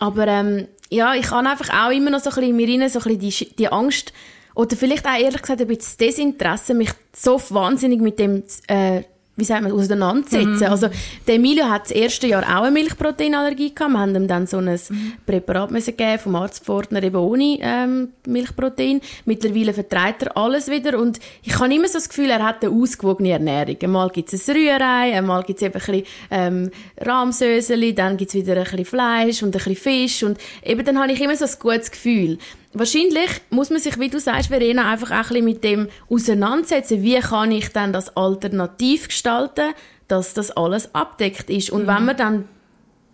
Aber 0.00 0.26
ähm, 0.26 0.66
ja, 0.90 1.14
ich 1.14 1.26
kann 1.26 1.46
einfach 1.46 1.68
auch 1.70 1.92
immer 1.92 2.10
noch 2.10 2.18
so 2.18 2.30
ein 2.30 2.34
bisschen 2.34 2.50
in 2.50 2.56
mir 2.56 2.68
rein, 2.68 2.88
so 2.88 2.98
ein 2.98 3.18
bisschen 3.18 3.48
die, 3.50 3.54
die 3.56 3.68
Angst 3.68 4.12
oder 4.54 4.76
vielleicht 4.76 5.06
auch 5.06 5.18
ehrlich 5.18 5.42
gesagt 5.42 5.60
ein 5.60 5.66
bisschen 5.66 5.98
Desinteresse, 5.98 6.74
mich 6.74 6.90
so 7.12 7.40
wahnsinnig 7.50 8.00
mit 8.00 8.18
dem 8.18 8.42
äh, 8.68 9.02
wie 9.36 9.44
sagt 9.44 9.62
man, 9.62 9.72
auseinandersetzen. 9.72 10.58
Mhm. 10.58 10.62
Also, 10.62 10.88
der 11.26 11.34
Emilio 11.34 11.64
hat 11.64 11.84
das 11.84 11.90
erste 11.90 12.26
Jahr 12.26 12.42
auch 12.42 12.62
eine 12.62 12.70
Milchproteinallergie 12.70 13.74
gehabt. 13.74 13.92
Wir 13.92 13.98
haben 13.98 14.14
ihm 14.14 14.28
dann 14.28 14.46
so 14.46 14.58
ein 14.58 14.66
mhm. 14.66 15.12
Präparat 15.26 15.70
müssen 15.70 15.96
geben 15.96 16.18
vom 16.18 16.36
Arzt 16.36 16.62
eben 16.68 17.16
ohne 17.16 17.58
ähm, 17.60 18.08
Milchprotein. 18.26 19.00
Mittlerweile 19.24 19.74
vertreibt 19.74 20.22
er 20.22 20.36
alles 20.36 20.70
wieder 20.70 20.98
und 20.98 21.18
ich 21.42 21.58
habe 21.58 21.74
immer 21.74 21.88
so 21.88 21.94
das 21.94 22.08
Gefühl, 22.08 22.30
er 22.30 22.44
hat 22.44 22.64
eine 22.64 22.74
ausgewogene 22.74 23.30
Ernährung. 23.30 23.76
Einmal 23.82 24.10
gibt 24.10 24.32
es 24.32 24.48
ein 24.48 24.56
Rührei, 24.56 25.16
einmal 25.16 25.42
gibt 25.42 25.60
es 25.60 25.66
eben 25.66 25.74
ein 25.74 25.80
bisschen 25.80 26.04
ähm, 26.30 26.70
Rahmsöseli, 27.00 27.94
dann 27.94 28.16
gibt 28.16 28.28
es 28.28 28.34
wieder 28.34 28.56
ein 28.56 28.62
bisschen 28.62 28.84
Fleisch 28.84 29.42
und 29.42 29.48
ein 29.48 29.52
bisschen 29.52 29.76
Fisch 29.76 30.22
und 30.22 30.38
eben 30.62 30.84
dann 30.84 30.98
habe 31.00 31.12
ich 31.12 31.20
immer 31.20 31.36
so 31.36 31.44
ein 31.44 31.50
gutes 31.58 31.90
Gefühl 31.90 32.38
wahrscheinlich 32.74 33.30
muss 33.50 33.70
man 33.70 33.80
sich, 33.80 33.98
wie 33.98 34.08
du 34.08 34.20
sagst, 34.20 34.48
Verena, 34.48 34.90
einfach 34.90 35.10
auch 35.10 35.14
ein 35.14 35.22
bisschen 35.28 35.44
mit 35.44 35.64
dem 35.64 35.88
auseinandersetzen, 36.08 37.02
wie 37.02 37.18
kann 37.20 37.52
ich 37.52 37.68
dann 37.70 37.92
das 37.92 38.16
alternativ 38.16 39.08
gestalten, 39.08 39.72
dass 40.08 40.34
das 40.34 40.50
alles 40.50 40.94
abdeckt 40.94 41.50
ist. 41.50 41.70
Und 41.70 41.84
mhm. 41.84 41.86
wenn 41.86 42.04
man 42.04 42.16
dann 42.16 42.48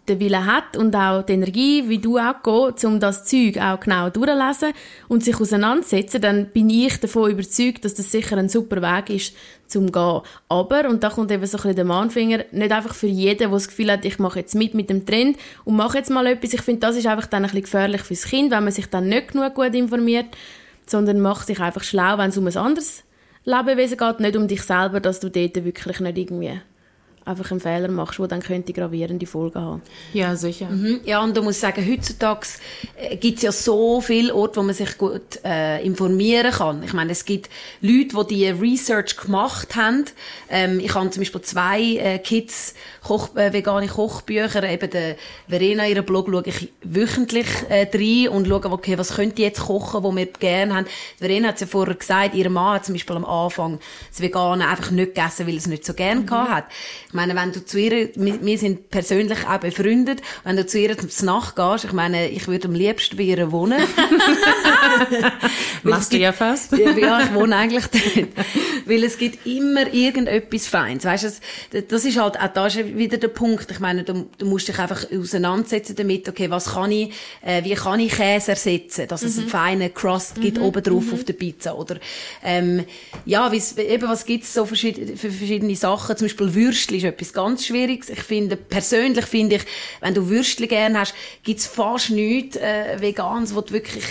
den 0.08 0.20
Willen 0.20 0.46
hat 0.46 0.76
und 0.76 0.94
auch 0.96 1.22
die 1.22 1.34
Energie, 1.34 1.88
wie 1.88 1.98
du 1.98 2.18
auch 2.18 2.42
gehst, 2.42 2.84
um 2.84 3.00
das 3.00 3.24
Zeug 3.24 3.58
auch 3.58 3.80
genau 3.80 4.10
durchzulesen 4.10 4.72
und 5.08 5.24
sich 5.24 5.40
auseinandersetzen, 5.40 6.20
dann 6.20 6.46
bin 6.46 6.68
ich 6.68 6.98
davon 6.98 7.30
überzeugt, 7.30 7.84
dass 7.84 7.94
das 7.94 8.10
sicher 8.10 8.36
ein 8.36 8.48
super 8.48 8.82
Weg 8.82 9.10
ist, 9.10 9.36
zum 9.70 9.90
gehen. 9.90 10.20
Aber, 10.48 10.88
und 10.88 11.02
da 11.02 11.10
kommt 11.10 11.30
eben 11.30 11.44
so 11.46 11.56
ein 11.56 11.62
bisschen 11.62 11.76
der 11.76 11.84
Mahnfinger, 11.84 12.44
nicht 12.52 12.72
einfach 12.72 12.94
für 12.94 13.06
jeden, 13.06 13.38
der 13.38 13.48
das 13.48 13.68
Gefühl 13.68 13.92
hat, 13.92 14.04
ich 14.04 14.18
mache 14.18 14.40
jetzt 14.40 14.54
mit 14.54 14.74
mit 14.74 14.90
dem 14.90 15.06
Trend 15.06 15.38
und 15.64 15.76
mache 15.76 15.98
jetzt 15.98 16.10
mal 16.10 16.26
etwas. 16.26 16.52
Ich 16.52 16.62
finde, 16.62 16.80
das 16.80 16.96
ist 16.96 17.06
einfach 17.06 17.26
dann 17.26 17.42
ein 17.44 17.50
bisschen 17.50 17.62
gefährlich 17.62 18.02
fürs 18.02 18.24
Kind, 18.24 18.50
wenn 18.50 18.64
man 18.64 18.72
sich 18.72 18.86
dann 18.86 19.08
nicht 19.08 19.32
genug 19.32 19.54
gut 19.54 19.74
informiert, 19.74 20.26
sondern 20.86 21.20
macht 21.20 21.46
sich 21.46 21.60
einfach 21.60 21.82
schlau, 21.82 22.18
wenn 22.18 22.30
es 22.30 22.38
um 22.38 22.46
ein 22.46 22.56
anderes 22.56 23.04
Lebewesen 23.44 23.96
geht, 23.96 24.20
nicht 24.20 24.36
um 24.36 24.48
dich 24.48 24.62
selber, 24.62 25.00
dass 25.00 25.20
du 25.20 25.30
dort 25.30 25.64
wirklich 25.64 26.00
nicht 26.00 26.18
irgendwie 26.18 26.60
einfach 27.24 27.50
einen 27.50 27.60
Fehler 27.60 27.88
machst, 27.88 28.18
der 28.18 28.28
dann 28.28 28.40
könnte 28.40 28.72
gravierende 28.72 29.26
Folgen 29.26 29.60
haben. 29.60 29.82
Ja, 30.12 30.34
sicher. 30.36 30.68
Mhm. 30.68 31.00
Ja, 31.04 31.22
und 31.22 31.36
du 31.36 31.42
musst 31.42 31.60
sagen, 31.60 31.86
heutzutage 31.88 32.46
äh, 32.96 33.16
gibt 33.16 33.38
es 33.38 33.42
ja 33.42 33.52
so 33.52 34.00
viele 34.00 34.34
Orte, 34.34 34.60
wo 34.60 34.62
man 34.62 34.74
sich 34.74 34.96
gut 34.98 35.42
äh, 35.44 35.84
informieren 35.84 36.50
kann. 36.50 36.82
Ich 36.82 36.92
meine, 36.92 37.12
es 37.12 37.24
gibt 37.24 37.50
Leute, 37.80 38.16
die 38.28 38.34
diese 38.34 38.60
Research 38.60 39.16
gemacht 39.16 39.76
haben. 39.76 40.04
Ähm, 40.48 40.80
ich 40.80 40.94
habe 40.94 41.10
zum 41.10 41.20
Beispiel 41.20 41.40
zwei 41.42 41.80
äh, 41.80 42.18
Kids 42.18 42.74
Koch, 43.02 43.34
äh, 43.36 43.52
vegane 43.52 43.88
Kochbücher, 43.88 44.62
eben 44.68 44.90
der 44.90 45.16
Verena, 45.48 45.86
ihren 45.86 46.04
Blog, 46.04 46.28
schaue 46.30 46.42
ich 46.46 46.72
wöchentlich 46.82 47.46
äh, 47.68 47.88
rein 47.92 48.28
und 48.28 48.46
schaue, 48.46 48.72
okay, 48.72 48.98
was 48.98 49.14
könnt 49.14 49.38
ihr 49.38 49.46
jetzt 49.46 49.60
kochen, 49.60 50.02
wo 50.02 50.14
wir 50.14 50.26
gerne 50.26 50.74
haben. 50.74 50.86
Verena 51.18 51.48
hat 51.48 51.54
es 51.56 51.62
ja 51.62 51.66
vorher 51.66 51.94
gesagt, 51.94 52.34
ihre 52.34 52.50
Mann 52.50 52.74
hat 52.74 52.84
zum 52.84 52.94
Beispiel 52.94 53.16
am 53.16 53.24
Anfang 53.24 53.78
das 54.10 54.20
Vegane 54.20 54.68
einfach 54.68 54.90
nicht 54.90 55.14
gegessen, 55.14 55.46
weil 55.46 55.54
er 55.54 55.58
es 55.58 55.66
nicht 55.66 55.84
so 55.84 55.94
gerne 55.94 56.20
mhm. 56.20 56.30
hat. 56.30 56.64
Ich 57.10 57.14
meine, 57.14 57.34
wenn 57.34 57.50
du 57.50 57.64
zu 57.64 57.76
ihr, 57.76 58.10
wir, 58.14 58.40
wir 58.40 58.56
sind 58.56 58.88
persönlich 58.88 59.44
auch 59.44 59.58
befreundet, 59.58 60.22
wenn 60.44 60.56
du 60.56 60.64
zu 60.64 60.78
ihr 60.78 60.96
zum 60.96 61.26
Nacht 61.26 61.56
gehst, 61.56 61.84
ich 61.84 61.92
meine, 61.92 62.30
ich 62.30 62.46
würde 62.46 62.68
am 62.68 62.74
liebsten 62.74 63.16
bei 63.16 63.24
ihr 63.24 63.50
wohnen. 63.50 63.82
Machst 65.82 66.12
du 66.12 66.18
ja 66.18 66.30
fast. 66.30 66.70
ja, 66.70 67.20
ich 67.20 67.34
wohne 67.34 67.56
eigentlich 67.56 67.86
dort. 67.86 68.28
Weil 68.86 69.02
es 69.02 69.18
gibt 69.18 69.44
immer 69.44 69.92
irgendetwas 69.92 70.68
Feins. 70.68 71.04
Weißt 71.04 71.42
du, 71.72 71.82
das 71.82 72.04
ist 72.04 72.16
halt, 72.16 72.38
auch 72.38 72.46
da 72.46 72.68
ist 72.68 72.76
wieder 72.76 73.18
der 73.18 73.26
Punkt. 73.26 73.68
Ich 73.72 73.80
meine, 73.80 74.04
du, 74.04 74.28
du 74.38 74.46
musst 74.46 74.68
dich 74.68 74.78
einfach 74.78 75.04
auseinandersetzen 75.12 75.96
damit, 75.96 76.28
okay, 76.28 76.48
was 76.48 76.74
kann 76.74 76.92
ich, 76.92 77.12
äh, 77.42 77.64
wie 77.64 77.74
kann 77.74 77.98
ich 77.98 78.12
Käse 78.12 78.52
ersetzen, 78.52 79.08
dass 79.08 79.22
es 79.22 79.34
mhm. 79.34 79.40
einen 79.40 79.50
feinen 79.50 79.94
Crust 79.94 80.40
gibt 80.40 80.58
mhm. 80.58 80.64
oben 80.64 80.82
drauf 80.84 81.06
mhm. 81.06 81.14
auf 81.14 81.24
der 81.24 81.32
Pizza. 81.32 81.76
Oder, 81.76 81.96
ähm, 82.44 82.84
ja, 83.24 83.52
eben, 83.52 84.08
was 84.08 84.24
gibt's 84.24 84.54
so 84.54 84.64
für 84.64 84.76
verschiedene 84.76 85.74
Sachen? 85.74 86.16
Zum 86.16 86.26
Beispiel 86.26 86.54
Würstchen 86.54 86.99
ist 87.04 87.08
etwas 87.08 87.32
ganz 87.32 87.66
Schwieriges. 87.66 88.08
Ich 88.08 88.22
finde, 88.22 88.56
persönlich 88.56 89.26
finde 89.26 89.56
ich, 89.56 89.62
wenn 90.00 90.14
du 90.14 90.28
Würstchen 90.28 90.68
gerne 90.68 91.00
hast, 91.00 91.14
gibt's 91.42 91.66
fast 91.66 92.10
nichts 92.10 92.56
äh, 92.56 93.00
Veganes, 93.00 93.54
wo 93.54 93.60
du 93.60 93.72
wirklich 93.72 94.04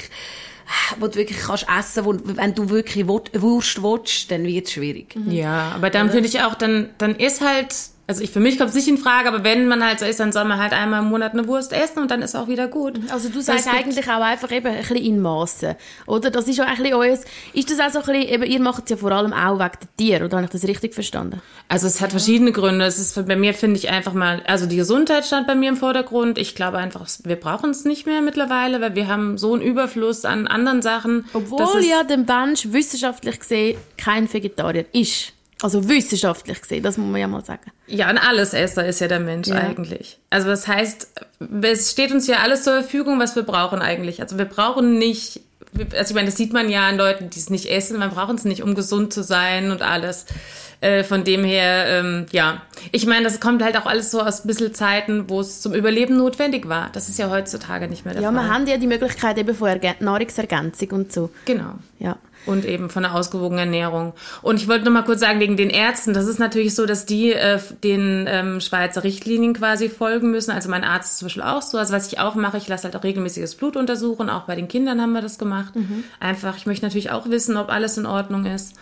wo 1.00 1.08
du 1.08 1.16
wirklich 1.16 1.40
kannst 1.40 1.66
essen, 1.68 2.06
wo, 2.06 2.16
wenn 2.24 2.54
du 2.54 2.70
wirklich 2.70 3.08
Wurst 3.08 3.82
willst, 3.82 4.30
dann 4.30 4.44
wird 4.44 4.68
es 4.68 4.74
schwierig. 4.74 5.16
Ja, 5.28 5.72
aber 5.76 5.90
dann 5.90 6.12
finde 6.12 6.30
ich 6.30 6.42
auch, 6.42 6.54
dann, 6.54 6.92
dann 7.00 7.16
ist 7.16 7.42
halt 7.42 7.74
also 8.10 8.24
ich, 8.24 8.32
für 8.32 8.40
mich 8.40 8.58
kommt 8.58 8.72
es 8.72 8.76
nicht 8.76 8.88
in 8.88 8.98
Frage, 8.98 9.28
aber 9.28 9.44
wenn 9.44 9.68
man 9.68 9.86
halt 9.86 10.00
so 10.00 10.06
ist, 10.06 10.20
dann 10.20 10.32
soll 10.32 10.44
man 10.46 10.58
halt 10.58 10.74
einmal 10.74 11.04
im 11.04 11.10
Monat 11.10 11.34
eine 11.34 11.48
Wurst 11.48 11.72
essen 11.72 12.00
und 12.00 12.10
dann 12.10 12.24
ist 12.24 12.36
auch 12.36 12.48
wieder 12.48 12.68
gut. 12.68 13.00
Also 13.12 13.30
du 13.30 13.40
sagst 13.40 13.68
eigentlich 13.68 14.10
auch 14.10 14.22
einfach 14.22 14.52
eben 14.52 14.66
ein 14.66 14.80
bisschen 14.80 14.98
in 14.98 15.22
Massen, 15.22 15.76
oder? 16.08 16.32
Das 16.32 16.48
ist 16.48 16.58
ja 16.58 16.66
ein 16.66 16.76
bisschen 16.76 16.96
euer, 16.96 17.20
ist 17.54 17.70
das 17.70 17.80
auch 17.80 17.92
so 17.92 18.00
ein 18.12 18.20
bisschen, 18.20 18.34
eben, 18.34 18.44
ihr 18.52 18.60
macht 18.60 18.86
es 18.86 18.90
ja 18.90 18.98
vor 18.98 19.12
allem 19.12 19.32
auch 19.32 19.60
wegen 19.60 19.78
der 19.80 19.96
Tiere, 19.96 20.26
oder 20.26 20.38
habe 20.38 20.46
ich 20.46 20.52
das 20.52 20.64
richtig 20.64 20.96
verstanden? 20.96 21.40
Also 21.68 21.86
es 21.86 22.02
hat 22.02 22.10
verschiedene 22.10 22.52
Gründe. 22.52 22.84
Es 22.86 22.98
ist 22.98 23.28
bei 23.28 23.36
mir 23.36 23.54
finde 23.54 23.78
ich 23.78 23.90
einfach 23.90 24.14
mal, 24.14 24.42
also 24.48 24.66
die 24.66 24.78
Gesundheit 24.78 25.24
stand 25.24 25.46
bei 25.46 25.54
mir 25.54 25.70
im 25.70 25.78
Vordergrund. 25.78 26.40
Ich 26.40 26.56
glaube 26.56 26.80
einfach, 26.80 27.08
wir 27.26 27.36
brauchen 27.36 27.70
es 27.70 27.86
nicht 27.86 28.08
mehr 28.08 28.22
mittlerweile, 28.22 28.82
weil 28.82 28.96
wir 28.96 29.08
haben 29.08 29.38
so 29.38 29.54
einen 29.54 29.62
Überfluss 29.62 30.26
an 30.26 30.48
anderen 30.48 30.82
Sachen. 30.82 31.26
Obwohl 31.34 31.84
ja 31.84 32.04
der 32.04 32.18
Mensch 32.18 32.70
wissenschaftlich 32.72 33.40
gesehen 33.40 33.78
kein 33.98 34.34
Vegetarier 34.34 34.86
ist. 34.94 35.34
Also 35.62 35.90
wissenschaftlich 35.90 36.62
gesehen, 36.62 36.84
das 36.84 36.98
muss 36.98 37.12
man 37.12 37.20
ja 37.20 37.28
mal 37.28 37.44
sagen. 37.44 37.72
Ja, 37.88 38.08
ein 38.08 38.18
Allesesser 38.18 38.86
ist 38.86 39.02
ja 39.02 39.08
der 39.08 39.20
Mensch 39.20 39.50
ja. 39.50 39.56
eigentlich. 39.56 40.18
Also 40.30 40.48
das 40.48 40.68
heißt, 40.68 41.08
es 41.62 41.92
steht 41.92 42.12
uns 42.12 42.28
ja 42.28 42.38
alles 42.38 42.64
zur 42.64 42.74
Verfügung, 42.82 43.20
was 43.20 43.36
wir 43.36 43.44
brauchen 43.44 43.82
eigentlich. 43.82 44.22
Also 44.22 44.38
wir 44.38 44.46
brauchen 44.46 44.98
nicht 44.98 45.42
also 45.96 46.12
ich 46.12 46.16
meine, 46.16 46.28
das 46.28 46.36
sieht 46.36 46.52
man 46.52 46.70
ja 46.70 46.88
an 46.88 46.98
Leuten, 46.98 47.30
die 47.30 47.40
es 47.40 47.50
nicht 47.50 47.68
essen. 47.68 48.00
Man 48.00 48.10
braucht 48.10 48.34
es 48.34 48.44
nicht, 48.46 48.64
um 48.64 48.76
gesund 48.76 49.14
zu 49.14 49.24
sein 49.24 49.72
und 49.72 49.82
alles. 49.82 50.26
Äh, 50.82 51.04
von 51.04 51.26
dem 51.26 51.44
her, 51.44 51.86
ähm, 51.88 52.26
ja. 52.32 52.62
Ich 52.92 53.06
meine, 53.06 53.26
das 53.26 53.40
kommt 53.42 53.62
halt 53.62 53.78
auch 53.78 53.86
alles 53.86 54.12
so 54.12 54.22
aus 54.22 54.46
ein 54.46 54.48
bisschen 54.48 54.74
Zeiten, 54.74 55.30
wo 55.30 55.42
es 55.42 55.62
zum 55.62 55.74
Überleben 55.74 56.16
notwendig 56.16 56.70
war. 56.70 56.90
Das 56.94 57.10
ist 57.10 57.20
ja 57.20 57.30
heutzutage 57.30 57.88
nicht 57.90 58.06
mehr 58.06 58.14
der 58.14 58.24
Ja, 58.24 58.32
Fall. 58.32 58.44
wir 58.44 58.54
haben 58.54 58.66
ja 58.66 58.78
die 58.78 58.88
Möglichkeit 58.88 59.38
eben 59.38 59.54
von 59.54 59.68
Ergän 59.68 59.96
Nahrungsergänzung 60.00 60.90
und 60.92 61.12
so. 61.12 61.30
Genau. 61.46 61.74
Ja. 62.00 62.18
Und 62.46 62.66
eben 62.66 62.90
von 62.90 63.06
einer 63.06 63.14
ausgewogenen 63.14 63.66
Ernährung. 63.66 64.14
Und 64.42 64.56
ich 64.56 64.68
wollte 64.68 64.86
noch 64.86 64.92
mal 64.92 65.04
kurz 65.04 65.20
sagen, 65.20 65.40
wegen 65.40 65.58
den 65.58 65.70
Ärzten, 65.70 66.14
das 66.14 66.26
ist 66.26 66.40
natürlich 66.40 66.74
so, 66.74 66.86
dass 66.86 67.06
die 67.06 67.34
äh, 67.34 67.60
den 67.84 68.26
ähm, 68.28 68.62
Schweizer 68.62 69.04
Richtlinien 69.04 69.54
quasi 69.54 69.90
folgen 69.90 70.32
müssen. 70.32 70.52
Also 70.52 70.70
mein 70.70 70.84
Arzt 70.84 71.12
ist 71.12 71.18
zum 71.20 71.28
Beispiel 71.28 71.44
auch 71.44 71.62
so. 71.62 71.78
Also 71.78 71.94
was 71.94 72.08
ich 72.08 72.20
auch 72.20 72.36
mache, 72.36 72.58
ich 72.58 72.68
lasse 72.68 72.86
halt 72.86 72.96
auch 72.96 73.04
regelmäßiges 73.04 73.56
Blut 73.56 73.76
untersuchen. 73.76 74.30
Auch 74.30 74.44
bei 74.44 74.56
den 74.56 74.68
Kindern 74.68 75.02
haben 75.02 75.12
wir 75.12 75.22
das 75.22 75.38
gemacht. 75.38 75.74
Einfach, 76.20 76.58
ich 76.58 76.66
möchte 76.66 76.86
natürlich 76.86 77.12
auch 77.12 77.30
wissen, 77.30 77.58
ob 77.58 77.70
alles 77.70 77.98
in 77.98 78.06
Ordnung 78.06 78.46
ist. 78.46 78.76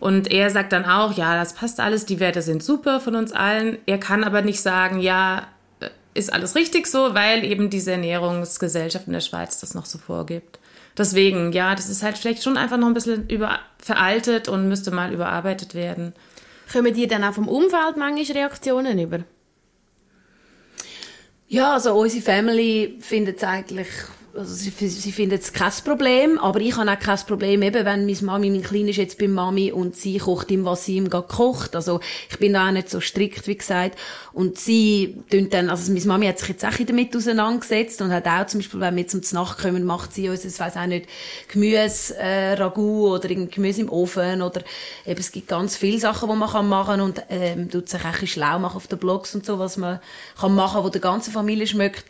Und 0.00 0.30
er 0.30 0.50
sagt 0.50 0.72
dann 0.72 0.84
auch, 0.84 1.16
ja, 1.16 1.34
das 1.36 1.54
passt 1.54 1.80
alles, 1.80 2.04
die 2.04 2.20
Werte 2.20 2.42
sind 2.42 2.62
super 2.62 3.00
von 3.00 3.14
uns 3.14 3.32
allen. 3.32 3.78
Er 3.86 3.98
kann 3.98 4.24
aber 4.24 4.42
nicht 4.42 4.60
sagen, 4.60 5.00
ja, 5.00 5.46
äh, 5.80 5.88
ist 6.14 6.32
alles 6.32 6.56
richtig 6.56 6.86
so, 6.86 7.14
weil 7.14 7.44
eben 7.44 7.70
diese 7.70 7.92
Ernährungsgesellschaft 7.92 9.06
in 9.06 9.12
der 9.14 9.20
Schweiz 9.20 9.60
das 9.60 9.74
noch 9.74 9.86
so 9.86 9.98
vorgibt. 9.98 10.58
Deswegen, 10.96 11.52
ja, 11.52 11.74
das 11.74 11.88
ist 11.88 12.02
halt 12.02 12.18
vielleicht 12.18 12.42
schon 12.42 12.56
einfach 12.56 12.76
noch 12.76 12.86
ein 12.86 12.94
bisschen 12.94 13.28
über, 13.28 13.58
veraltet 13.78 14.48
und 14.48 14.68
müsste 14.68 14.90
mal 14.92 15.12
überarbeitet 15.12 15.74
werden. 15.74 16.14
Kommen 16.72 16.94
dir 16.94 17.08
dann 17.08 17.24
auch 17.24 17.34
vom 17.34 17.48
Umfeld 17.48 17.96
manchmal 17.96 18.36
Reaktionen 18.36 18.98
über? 18.98 19.20
Ja, 21.48 21.74
also 21.74 21.94
unsere 21.94 22.22
Family 22.22 22.98
findet 23.00 23.38
es 23.38 23.44
eigentlich, 23.44 23.88
also 24.36 24.54
sie, 24.54 24.70
sie 24.70 25.12
findet 25.12 25.42
es 25.42 25.52
kein 25.52 25.72
Problem, 25.84 26.38
aber 26.38 26.60
ich 26.60 26.76
habe 26.76 26.90
auch 26.90 26.98
kein 26.98 27.18
Problem, 27.18 27.62
eben 27.62 27.84
wenn 27.84 28.06
meine 28.06 28.22
Mami, 28.22 28.50
mein 28.50 28.62
Kleiner 28.62 28.88
ist 28.88 28.96
jetzt 28.96 29.18
bei 29.18 29.28
Mami 29.28 29.70
und 29.70 29.96
sie 29.96 30.18
kocht 30.18 30.50
ihm, 30.50 30.64
was 30.64 30.84
sie 30.84 30.96
ihm 30.96 31.08
gerade 31.08 31.28
kocht. 31.28 31.76
Also 31.76 32.00
ich 32.30 32.38
bin 32.38 32.52
da 32.52 32.68
auch 32.68 32.72
nicht 32.72 32.90
so 32.90 33.00
strikt, 33.00 33.46
wie 33.46 33.56
gesagt. 33.56 33.98
Und 34.32 34.58
sie 34.58 35.22
tun 35.30 35.48
dann, 35.50 35.70
also 35.70 35.92
meine 35.92 36.04
Mami 36.04 36.26
hat 36.26 36.38
sich 36.38 36.48
jetzt 36.48 36.64
auch 36.64 36.72
damit 36.72 37.16
auseinandergesetzt 37.16 38.02
und 38.02 38.12
hat 38.12 38.26
auch 38.26 38.46
zum 38.46 38.60
Beispiel, 38.60 38.80
wenn 38.80 38.96
wir 38.96 39.06
zum 39.06 39.20
Nacht 39.32 39.58
kommen, 39.58 39.84
macht 39.84 40.12
sie 40.12 40.28
uns, 40.28 40.44
ich 40.44 40.58
weiss 40.58 40.76
auch 40.76 40.86
nicht, 40.86 41.08
Gemüse, 41.48 42.16
äh, 42.16 42.54
Ragout 42.54 43.14
oder 43.14 43.30
irgendein 43.30 43.54
Gemüse 43.54 43.82
im 43.82 43.90
Ofen 43.90 44.42
oder 44.42 44.62
eben, 45.06 45.20
es 45.20 45.30
gibt 45.30 45.48
ganz 45.48 45.76
viele 45.76 45.98
Sachen, 45.98 46.28
die 46.28 46.36
man 46.36 46.50
kann 46.50 46.68
machen 46.68 47.00
und 47.00 47.22
ähm, 47.30 47.70
tut 47.70 47.88
sich 47.88 48.00
auch 48.00 48.20
ein 48.20 48.26
schlau 48.26 48.58
machen 48.58 48.76
auf 48.76 48.88
den 48.88 48.98
Blogs 48.98 49.34
und 49.34 49.46
so, 49.46 49.58
was 49.58 49.76
man 49.76 50.00
kann 50.40 50.54
machen, 50.54 50.82
wo 50.82 50.88
der 50.88 51.00
ganzen 51.00 51.32
Familie 51.32 51.66
schmeckt. 51.66 52.04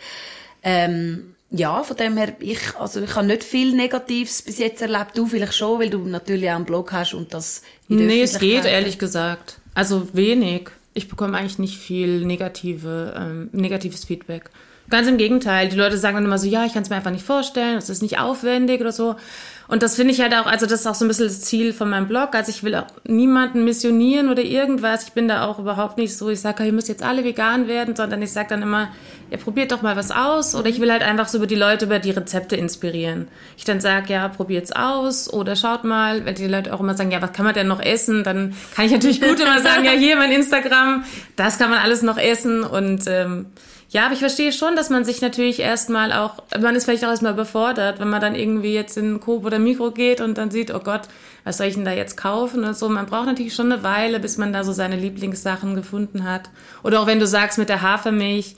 Ähm, 0.62 1.33
ja, 1.50 1.82
von 1.82 1.96
dem 1.96 2.16
her, 2.16 2.34
ich, 2.40 2.74
also 2.76 3.00
ich 3.00 3.14
habe 3.14 3.26
nicht 3.26 3.44
viel 3.44 3.74
Negatives 3.74 4.42
bis 4.42 4.58
jetzt 4.58 4.82
erlebt. 4.82 5.16
Du 5.16 5.26
vielleicht 5.26 5.54
schon, 5.54 5.80
weil 5.80 5.90
du 5.90 5.98
natürlich 5.98 6.50
auch 6.50 6.56
einen 6.56 6.64
Blog 6.64 6.92
hast 6.92 7.14
und 7.14 7.32
das 7.32 7.62
Nee, 7.88 8.22
es 8.22 8.38
geht, 8.38 8.64
ehrlich 8.64 8.98
gesagt. 8.98 9.58
Also 9.74 10.08
wenig. 10.14 10.70
Ich 10.94 11.08
bekomme 11.08 11.36
eigentlich 11.36 11.58
nicht 11.58 11.78
viel 11.78 12.24
negative, 12.24 13.14
ähm, 13.16 13.50
negatives 13.52 14.04
Feedback. 14.04 14.50
Ganz 14.94 15.08
im 15.08 15.16
Gegenteil. 15.16 15.68
Die 15.68 15.76
Leute 15.76 15.98
sagen 15.98 16.14
dann 16.14 16.24
immer 16.24 16.38
so, 16.38 16.46
ja, 16.46 16.64
ich 16.66 16.72
kann 16.72 16.84
es 16.84 16.88
mir 16.88 16.94
einfach 16.94 17.10
nicht 17.10 17.26
vorstellen, 17.26 17.74
das 17.74 17.90
ist 17.90 18.00
nicht 18.00 18.20
aufwendig 18.20 18.80
oder 18.80 18.92
so. 18.92 19.16
Und 19.66 19.82
das 19.82 19.96
finde 19.96 20.12
ich 20.12 20.20
halt 20.20 20.32
auch, 20.34 20.46
also 20.46 20.66
das 20.66 20.82
ist 20.82 20.86
auch 20.86 20.94
so 20.94 21.04
ein 21.04 21.08
bisschen 21.08 21.26
das 21.26 21.40
Ziel 21.40 21.72
von 21.72 21.90
meinem 21.90 22.06
Blog. 22.06 22.36
Also 22.36 22.50
ich 22.50 22.62
will 22.62 22.76
auch 22.76 22.86
niemanden 23.02 23.64
missionieren 23.64 24.28
oder 24.28 24.42
irgendwas. 24.42 25.08
Ich 25.08 25.12
bin 25.12 25.26
da 25.26 25.48
auch 25.48 25.58
überhaupt 25.58 25.98
nicht 25.98 26.16
so, 26.16 26.30
ich 26.30 26.40
sage, 26.40 26.64
ihr 26.64 26.72
müsst 26.72 26.88
jetzt 26.88 27.02
alle 27.02 27.24
vegan 27.24 27.66
werden, 27.66 27.96
sondern 27.96 28.22
ich 28.22 28.30
sage 28.30 28.50
dann 28.50 28.62
immer, 28.62 28.88
ja, 29.32 29.36
probiert 29.36 29.72
doch 29.72 29.82
mal 29.82 29.96
was 29.96 30.12
aus. 30.12 30.54
Oder 30.54 30.68
ich 30.68 30.80
will 30.80 30.92
halt 30.92 31.02
einfach 31.02 31.26
so 31.26 31.38
über 31.38 31.48
die 31.48 31.56
Leute, 31.56 31.86
über 31.86 31.98
die 31.98 32.12
Rezepte 32.12 32.54
inspirieren. 32.54 33.26
Ich 33.56 33.64
dann 33.64 33.80
sage, 33.80 34.12
ja, 34.12 34.28
probiert's 34.28 34.70
aus 34.70 35.28
oder 35.32 35.56
schaut 35.56 35.82
mal, 35.82 36.24
weil 36.24 36.34
die 36.34 36.46
Leute 36.46 36.72
auch 36.72 36.78
immer 36.78 36.94
sagen, 36.94 37.10
ja, 37.10 37.20
was 37.20 37.32
kann 37.32 37.46
man 37.46 37.54
denn 37.54 37.66
noch 37.66 37.82
essen? 37.82 38.22
Dann 38.22 38.54
kann 38.76 38.84
ich 38.86 38.92
natürlich 38.92 39.20
gut 39.20 39.40
immer 39.40 39.60
sagen, 39.60 39.84
ja, 39.84 39.90
hier 39.90 40.14
mein 40.14 40.30
Instagram, 40.30 41.02
das 41.34 41.58
kann 41.58 41.70
man 41.70 41.80
alles 41.80 42.02
noch 42.02 42.16
essen 42.16 42.62
und 42.62 43.08
ähm, 43.08 43.46
ja, 43.94 44.06
aber 44.06 44.14
ich 44.14 44.18
verstehe 44.18 44.50
schon, 44.50 44.74
dass 44.74 44.90
man 44.90 45.04
sich 45.04 45.20
natürlich 45.20 45.60
erstmal 45.60 46.12
auch, 46.12 46.42
man 46.60 46.74
ist 46.74 46.84
vielleicht 46.84 47.04
auch 47.04 47.10
erstmal 47.10 47.34
überfordert, 47.34 48.00
wenn 48.00 48.10
man 48.10 48.20
dann 48.20 48.34
irgendwie 48.34 48.74
jetzt 48.74 48.96
in 48.96 49.20
Coop 49.20 49.46
oder 49.46 49.60
Mikro 49.60 49.92
geht 49.92 50.20
und 50.20 50.36
dann 50.36 50.50
sieht, 50.50 50.75
oh 50.75 50.80
Gott, 50.80 51.02
was 51.45 51.58
soll 51.58 51.69
ich 51.69 51.75
denn 51.75 51.84
da 51.84 51.92
jetzt 51.92 52.16
kaufen 52.16 52.64
und 52.64 52.76
so. 52.76 52.88
Man 52.88 53.06
braucht 53.06 53.26
natürlich 53.26 53.54
schon 53.54 53.71
eine 53.71 53.84
Weile, 53.84 54.19
bis 54.19 54.36
man 54.36 54.52
da 54.52 54.64
so 54.64 54.73
seine 54.73 54.97
Lieblingssachen 54.97 55.76
gefunden 55.76 56.25
hat. 56.25 56.50
Oder 56.82 57.00
auch 57.00 57.06
wenn 57.06 57.21
du 57.21 57.26
sagst 57.28 57.56
mit 57.56 57.69
der 57.69 57.82
Hafermilch, 57.82 58.56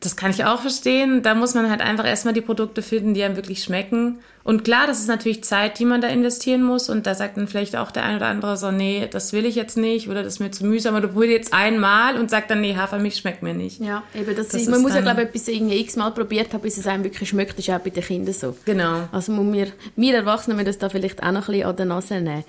das 0.00 0.16
kann 0.16 0.30
ich 0.30 0.44
auch 0.44 0.60
verstehen. 0.60 1.22
Da 1.22 1.34
muss 1.34 1.54
man 1.54 1.70
halt 1.70 1.80
einfach 1.80 2.06
erstmal 2.06 2.34
die 2.34 2.40
Produkte 2.40 2.82
finden, 2.82 3.14
die 3.14 3.22
einem 3.22 3.36
wirklich 3.36 3.62
schmecken. 3.62 4.18
Und 4.44 4.62
klar, 4.62 4.86
das 4.86 5.00
ist 5.00 5.08
natürlich 5.08 5.42
Zeit, 5.42 5.78
die 5.78 5.84
man 5.84 6.00
da 6.00 6.08
investieren 6.08 6.62
muss. 6.62 6.88
Und 6.88 7.06
da 7.06 7.14
sagt 7.14 7.36
dann 7.36 7.48
vielleicht 7.48 7.76
auch 7.76 7.90
der 7.90 8.04
ein 8.04 8.16
oder 8.16 8.26
andere 8.26 8.56
so, 8.56 8.70
nee, 8.70 9.08
das 9.10 9.32
will 9.32 9.46
ich 9.46 9.54
jetzt 9.54 9.76
nicht 9.76 10.08
oder 10.08 10.22
das 10.22 10.34
ist 10.34 10.40
mir 10.40 10.50
zu 10.50 10.66
mühsam. 10.66 10.94
Oder 10.94 11.08
du 11.08 11.14
probierst 11.14 11.32
jetzt 11.32 11.54
einmal 11.54 12.18
und 12.18 12.30
sagt 12.30 12.50
dann, 12.50 12.60
nee, 12.60 12.76
Hafermilch 12.76 13.16
schmeckt 13.16 13.42
mir 13.42 13.54
nicht. 13.54 13.80
Ja, 13.80 14.02
eben, 14.14 14.36
das 14.36 14.48
Das 14.48 14.60
ist, 14.60 14.68
man 14.68 14.82
muss 14.82 14.94
ja, 14.94 15.00
glaube 15.00 15.22
ich, 15.22 15.28
etwas 15.28 15.48
irgendwie 15.48 15.80
x-mal 15.80 16.10
probiert 16.12 16.52
haben, 16.52 16.62
bis 16.62 16.76
es 16.76 16.86
einem 16.86 17.02
wirklich 17.02 17.28
schmeckt. 17.28 17.58
Das 17.58 17.66
ist 17.66 17.74
auch 17.74 17.80
bei 17.80 17.90
den 17.90 18.04
Kindern 18.04 18.34
so. 18.34 18.56
Genau. 18.64 19.08
Also 19.12 19.32
muss 19.32 19.52
wir, 19.54 19.68
wir 19.96 20.14
Erwachsenen 20.14 20.56
müssen 20.56 20.66
das 20.66 20.78
da 20.78 20.90
vielleicht 20.90 21.22
auch 21.22 21.32
noch 21.32 21.48
ein 21.48 21.52
bisschen 21.52 21.68
an 21.68 21.76
der 21.76 21.86
Nase 21.86 22.20
nehmen. 22.20 22.44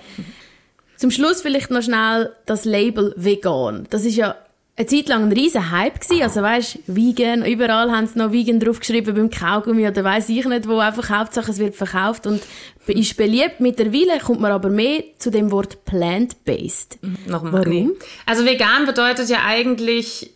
Zum 0.96 1.10
Schluss 1.10 1.42
vielleicht 1.42 1.70
noch 1.70 1.82
schnell 1.82 2.32
das 2.44 2.64
Label 2.64 3.14
vegan. 3.16 3.86
Das 3.90 4.04
ist 4.04 4.16
ja 4.16 4.34
eine 4.78 4.86
Zeit 4.86 5.08
lang 5.08 5.24
ein 5.24 5.32
riesen 5.32 5.72
Hype 5.72 6.00
gewesen. 6.00 6.22
Also 6.22 6.40
weißt, 6.40 6.78
vegan, 6.86 7.44
überall 7.44 7.90
haben 7.90 8.06
sie 8.06 8.18
noch 8.18 8.30
vegan 8.30 8.60
draufgeschrieben 8.60 9.12
beim 9.12 9.28
Kaugummi 9.28 9.88
oder 9.88 10.04
weiss 10.04 10.28
ich 10.28 10.46
nicht 10.46 10.68
wo. 10.68 10.78
Einfach 10.78 11.10
Hauptsache 11.10 11.50
es 11.50 11.58
wird 11.58 11.74
verkauft 11.74 12.28
und 12.28 12.40
ist 12.86 13.16
beliebt. 13.16 13.58
Mittlerweile 13.58 14.20
kommt 14.20 14.40
man 14.40 14.52
aber 14.52 14.70
mehr 14.70 15.02
zu 15.18 15.30
dem 15.30 15.50
Wort 15.50 15.84
plant-based. 15.84 16.98
Nochmal. 17.26 17.52
Warum? 17.52 17.88
Nee. 17.88 17.88
Also 18.24 18.44
vegan 18.44 18.86
bedeutet 18.86 19.28
ja 19.28 19.38
eigentlich 19.44 20.30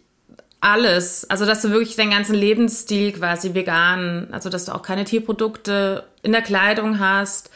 alles. 0.61 1.29
Also, 1.31 1.47
dass 1.47 1.63
du 1.63 1.71
wirklich 1.71 1.95
deinen 1.95 2.11
ganzen 2.11 2.35
Lebensstil 2.35 3.13
quasi 3.13 3.55
vegan, 3.55 4.27
also 4.33 4.49
dass 4.49 4.65
du 4.65 4.75
auch 4.75 4.83
keine 4.83 5.05
Tierprodukte 5.05 6.05
in 6.23 6.33
der 6.33 6.43
Kleidung 6.43 6.99
hast 6.99 7.51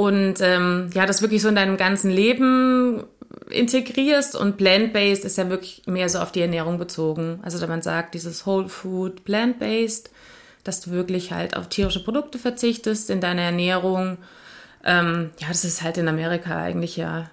und 0.00 0.40
ähm, 0.40 0.88
ja, 0.94 1.04
das 1.04 1.20
wirklich 1.20 1.42
so 1.42 1.50
in 1.50 1.56
deinem 1.56 1.76
ganzen 1.76 2.10
Leben 2.10 3.04
integrierst 3.50 4.34
und 4.34 4.56
plant-based 4.56 5.26
ist 5.26 5.36
ja 5.36 5.50
wirklich 5.50 5.82
mehr 5.84 6.08
so 6.08 6.20
auf 6.20 6.32
die 6.32 6.40
Ernährung 6.40 6.78
bezogen. 6.78 7.38
Also, 7.42 7.58
da 7.58 7.66
man 7.66 7.82
sagt, 7.82 8.14
dieses 8.14 8.46
Whole 8.46 8.70
Food 8.70 9.26
plant-based, 9.26 10.10
dass 10.64 10.80
du 10.80 10.92
wirklich 10.92 11.32
halt 11.32 11.54
auf 11.54 11.68
tierische 11.68 12.02
Produkte 12.02 12.38
verzichtest 12.38 13.10
in 13.10 13.20
deiner 13.20 13.42
Ernährung. 13.42 14.16
Ähm, 14.86 15.32
ja, 15.38 15.48
das 15.48 15.66
ist 15.66 15.82
halt 15.82 15.98
in 15.98 16.08
Amerika 16.08 16.56
eigentlich 16.56 16.96
ja 16.96 17.28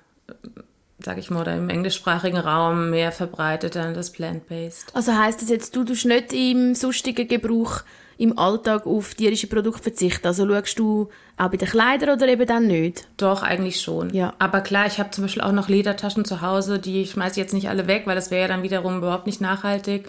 sag 0.99 1.19
ich 1.19 1.29
mal, 1.29 1.39
oder 1.39 1.55
im 1.55 1.69
englischsprachigen 1.69 2.39
Raum 2.39 2.89
mehr 2.89 3.13
verbreitet 3.13 3.77
dann 3.77 3.93
das 3.93 4.11
Plant-Based. 4.11 4.93
Also 4.93 5.13
heisst 5.15 5.41
das 5.41 5.47
jetzt, 5.47 5.73
du 5.73 5.85
tust 5.85 6.05
nicht 6.05 6.33
im 6.33 6.75
sonstigen 6.75 7.29
Gebrauch 7.29 7.83
im 8.17 8.37
Alltag 8.37 8.85
auf 8.85 9.13
tierische 9.15 9.47
Produkte 9.47 9.83
verzichten? 9.83 10.27
Also 10.27 10.47
schaust 10.47 10.79
du 10.79 11.09
auch 11.37 11.49
bei 11.49 11.57
den 11.57 11.67
Kleidern 11.67 12.17
oder 12.17 12.27
eben 12.27 12.47
dann 12.47 12.65
nicht? 12.65 13.07
Doch, 13.17 13.43
eigentlich 13.43 13.79
schon. 13.79 14.11
Ja. 14.11 14.33
Aber 14.39 14.61
klar, 14.61 14.87
ich 14.87 14.99
habe 14.99 15.11
zum 15.11 15.23
Beispiel 15.23 15.43
auch 15.43 15.51
noch 15.51 15.69
Ledertaschen 15.69 16.25
zu 16.25 16.41
Hause, 16.41 16.79
die 16.79 17.05
schmeiße 17.05 17.33
ich 17.33 17.37
jetzt 17.37 17.53
nicht 17.53 17.69
alle 17.69 17.85
weg, 17.85 18.03
weil 18.05 18.15
das 18.15 18.31
wäre 18.31 18.41
ja 18.41 18.47
dann 18.47 18.63
wiederum 18.63 18.97
überhaupt 18.97 19.27
nicht 19.27 19.39
nachhaltig. 19.39 20.07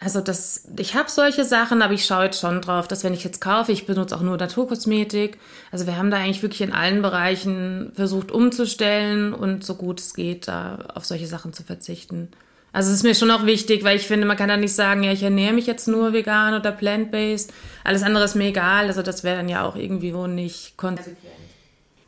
Also 0.00 0.20
das, 0.20 0.66
ich 0.78 0.94
habe 0.94 1.10
solche 1.10 1.44
Sachen, 1.44 1.82
aber 1.82 1.92
ich 1.92 2.06
schaue 2.06 2.24
jetzt 2.24 2.40
schon 2.40 2.62
drauf, 2.62 2.88
dass 2.88 3.04
wenn 3.04 3.12
ich 3.12 3.22
jetzt 3.22 3.40
kaufe, 3.42 3.70
ich 3.70 3.84
benutze 3.86 4.16
auch 4.16 4.22
nur 4.22 4.38
Naturkosmetik. 4.38 5.38
Also 5.70 5.86
wir 5.86 5.98
haben 5.98 6.10
da 6.10 6.16
eigentlich 6.16 6.42
wirklich 6.42 6.62
in 6.62 6.72
allen 6.72 7.02
Bereichen 7.02 7.92
versucht 7.94 8.32
umzustellen 8.32 9.34
und 9.34 9.64
so 9.64 9.74
gut 9.74 10.00
es 10.00 10.14
geht, 10.14 10.48
da 10.48 10.78
auf 10.94 11.04
solche 11.04 11.26
Sachen 11.26 11.52
zu 11.52 11.62
verzichten. 11.64 12.28
Also 12.72 12.90
es 12.90 12.96
ist 12.96 13.02
mir 13.02 13.14
schon 13.14 13.30
auch 13.30 13.44
wichtig, 13.44 13.84
weil 13.84 13.96
ich 13.96 14.06
finde, 14.06 14.26
man 14.26 14.36
kann 14.36 14.48
da 14.48 14.56
nicht 14.56 14.74
sagen, 14.74 15.02
ja, 15.02 15.12
ich 15.12 15.22
ernähre 15.22 15.52
mich 15.52 15.66
jetzt 15.66 15.88
nur 15.88 16.12
vegan 16.14 16.54
oder 16.54 16.72
plant-based. 16.72 17.52
Alles 17.84 18.02
andere 18.02 18.24
ist 18.24 18.34
mir 18.34 18.48
egal. 18.48 18.86
Also 18.86 19.02
das 19.02 19.24
wäre 19.24 19.36
dann 19.36 19.48
ja 19.48 19.66
auch 19.66 19.76
irgendwie 19.76 20.14
wo 20.14 20.26
nicht 20.26 20.76
konsequent. 20.78 21.18